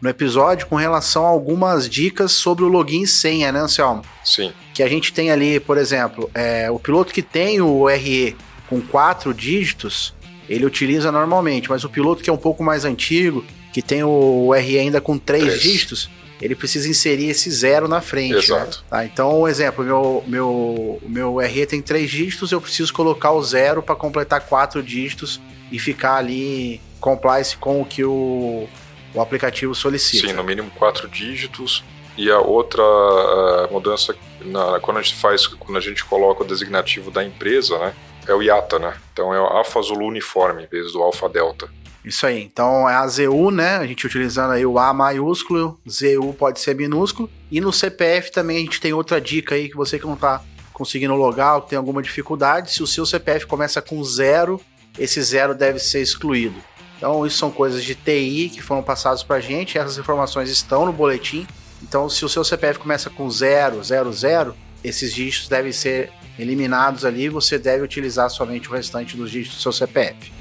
no 0.00 0.08
episódio 0.08 0.66
com 0.66 0.76
relação 0.76 1.26
a 1.26 1.28
algumas 1.28 1.88
dicas 1.88 2.32
sobre 2.32 2.64
o 2.64 2.68
login 2.68 3.02
e 3.02 3.06
senha, 3.06 3.52
né, 3.52 3.60
Anselmo? 3.60 4.02
Sim. 4.24 4.52
Que 4.72 4.82
a 4.82 4.88
gente 4.88 5.12
tem 5.12 5.30
ali, 5.30 5.60
por 5.60 5.76
exemplo, 5.76 6.30
é, 6.34 6.70
o 6.70 6.78
piloto 6.78 7.12
que 7.12 7.22
tem 7.22 7.60
o 7.60 7.86
RE 7.86 8.34
com 8.68 8.80
quatro 8.80 9.34
dígitos, 9.34 10.14
ele 10.48 10.64
utiliza 10.64 11.12
normalmente, 11.12 11.68
mas 11.68 11.84
o 11.84 11.90
piloto 11.90 12.22
que 12.22 12.30
é 12.30 12.32
um 12.32 12.38
pouco 12.38 12.64
mais 12.64 12.86
antigo, 12.86 13.44
que 13.74 13.82
tem 13.82 14.04
o 14.04 14.52
RE 14.52 14.78
ainda 14.78 15.00
com 15.00 15.18
três, 15.18 15.42
três. 15.42 15.60
dígitos, 15.60 16.08
ele 16.40 16.54
precisa 16.54 16.88
inserir 16.88 17.28
esse 17.30 17.50
zero 17.50 17.88
na 17.88 18.00
frente. 18.00 18.34
Né? 18.34 18.38
Exato. 18.38 18.78
Né? 18.78 18.84
Tá, 18.88 19.04
então, 19.04 19.40
um 19.40 19.48
exemplo, 19.48 19.84
meu, 19.84 20.22
meu, 20.28 21.02
meu 21.02 21.36
RE 21.38 21.66
tem 21.66 21.82
três 21.82 22.08
dígitos, 22.08 22.52
eu 22.52 22.60
preciso 22.60 22.94
colocar 22.94 23.32
o 23.32 23.42
zero 23.42 23.82
para 23.82 23.96
completar 23.96 24.42
quatro 24.42 24.80
dígitos 24.80 25.40
e 25.72 25.78
ficar 25.80 26.14
ali 26.18 26.80
compliance 27.00 27.56
com 27.56 27.82
o 27.82 27.84
que 27.84 28.04
o, 28.04 28.68
o 29.12 29.20
aplicativo 29.20 29.74
solicita. 29.74 30.28
Sim, 30.28 30.34
no 30.34 30.44
mínimo 30.44 30.70
quatro 30.70 31.08
dígitos. 31.08 31.82
E 32.16 32.30
a 32.30 32.38
outra 32.38 32.80
uh, 32.80 33.72
mudança, 33.72 34.14
na, 34.40 34.78
quando 34.78 34.98
a 34.98 35.02
gente 35.02 35.16
faz, 35.16 35.48
quando 35.48 35.78
a 35.78 35.80
gente 35.80 36.04
coloca 36.04 36.44
o 36.44 36.46
designativo 36.46 37.10
da 37.10 37.24
empresa, 37.24 37.76
né, 37.76 37.92
é 38.28 38.32
o 38.32 38.40
IATA, 38.40 38.78
né? 38.78 38.94
Então 39.12 39.34
é 39.34 39.40
o 39.40 39.44
Alfa 39.44 39.82
Zulu 39.82 40.06
Uniforme, 40.06 40.62
em 40.62 40.66
vez 40.68 40.92
do 40.92 41.02
Alfa 41.02 41.28
Delta. 41.28 41.68
Isso 42.04 42.26
aí. 42.26 42.42
Então 42.42 42.88
é 42.88 42.94
a 42.94 43.06
ZU, 43.06 43.50
né? 43.50 43.76
A 43.76 43.86
gente 43.86 44.06
utilizando 44.06 44.52
aí 44.52 44.66
o 44.66 44.78
A 44.78 44.92
maiúsculo, 44.92 45.80
ZU 45.88 46.34
pode 46.38 46.60
ser 46.60 46.74
minúsculo. 46.74 47.30
E 47.50 47.60
no 47.60 47.72
CPF 47.72 48.30
também 48.30 48.58
a 48.58 48.60
gente 48.60 48.80
tem 48.80 48.92
outra 48.92 49.20
dica 49.20 49.54
aí 49.54 49.68
que 49.68 49.76
você 49.76 49.98
que 49.98 50.06
não 50.06 50.16
tá 50.16 50.42
conseguindo 50.74 51.14
logar 51.14 51.54
ou 51.54 51.60
tem 51.62 51.78
alguma 51.78 52.02
dificuldade, 52.02 52.72
se 52.72 52.82
o 52.82 52.86
seu 52.86 53.06
CPF 53.06 53.46
começa 53.46 53.80
com 53.80 54.02
zero, 54.02 54.60
esse 54.98 55.22
zero 55.22 55.54
deve 55.54 55.78
ser 55.78 56.02
excluído. 56.02 56.56
Então, 56.98 57.24
isso 57.26 57.38
são 57.38 57.50
coisas 57.50 57.84
de 57.84 57.94
TI 57.94 58.50
que 58.52 58.60
foram 58.60 58.82
passadas 58.82 59.22
para 59.22 59.36
a 59.36 59.40
gente, 59.40 59.78
essas 59.78 59.98
informações 59.98 60.50
estão 60.50 60.84
no 60.84 60.92
boletim. 60.92 61.46
Então, 61.82 62.08
se 62.08 62.24
o 62.24 62.28
seu 62.28 62.42
CPF 62.42 62.78
começa 62.78 63.08
com 63.08 63.30
000, 63.30 63.82
esses 64.82 65.14
dígitos 65.14 65.48
devem 65.48 65.72
ser 65.72 66.10
eliminados 66.38 67.04
ali, 67.04 67.28
você 67.28 67.58
deve 67.58 67.84
utilizar 67.84 68.28
somente 68.30 68.68
o 68.68 68.72
restante 68.72 69.16
dos 69.16 69.30
dígitos 69.30 69.58
do 69.58 69.62
seu 69.62 69.72
CPF. 69.72 70.32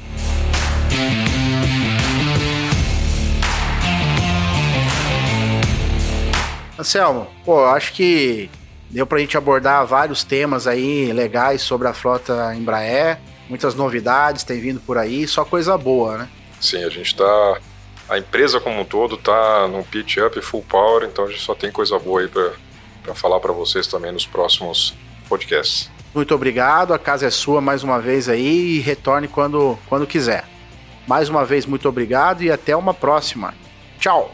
Anselmo, 6.84 7.28
pô, 7.46 7.66
acho 7.66 7.94
que 7.94 8.50
deu 8.90 9.08
para 9.08 9.18
a 9.18 9.22
gente 9.22 9.38
abordar 9.38 9.86
vários 9.88 10.24
temas 10.24 10.68
aí 10.68 11.12
legais 11.14 11.62
sobre 11.62 11.88
a 11.88 11.94
frota 11.94 12.54
Embraer 12.54 13.18
muitas 13.50 13.76
novidades 13.76 14.44
tem 14.44 14.60
vindo 14.60 14.80
por 14.80 14.98
aí, 14.98 15.28
só 15.28 15.46
coisa 15.46 15.78
boa, 15.78 16.18
né? 16.18 16.30
Sim, 16.60 16.84
a 16.84 16.90
gente 16.90 17.08
está 17.08 17.58
a 18.10 18.18
empresa 18.18 18.60
como 18.60 18.82
um 18.82 18.86
todo 18.86 19.16
está 19.16 19.68
num 19.68 19.84
pitch 19.84 20.18
up 20.18 20.40
full 20.42 20.64
power, 20.68 21.06
então 21.06 21.26
a 21.26 21.28
gente 21.30 21.42
só 21.42 21.56
tem 21.56 21.72
coisa 21.72 21.98
boa 21.98 22.22
aí 22.22 22.28
para 22.28 23.16
falar 23.16 23.40
para 23.40 23.54
vocês 23.54 23.88
também 23.88 24.12
nos 24.12 24.26
próximos 24.26 24.94
podcasts. 25.28 25.90
Muito 26.14 26.34
obrigado, 26.36 26.94
a 26.94 27.00
casa 27.00 27.28
é 27.28 27.30
sua 27.30 27.62
mais 27.62 27.84
uma 27.84 28.00
vez 28.00 28.28
aí 28.28 28.78
e 28.78 28.80
retorne 28.80 29.28
quando, 29.28 29.78
quando 29.88 30.06
quiser. 30.06 30.46
Mais 31.08 31.30
uma 31.30 31.46
vez, 31.46 31.66
muito 31.66 31.88
obrigado 31.88 32.44
e 32.44 32.52
até 32.52 32.76
uma 32.76 32.94
próxima. 32.94 33.54
Tchau! 34.00 34.34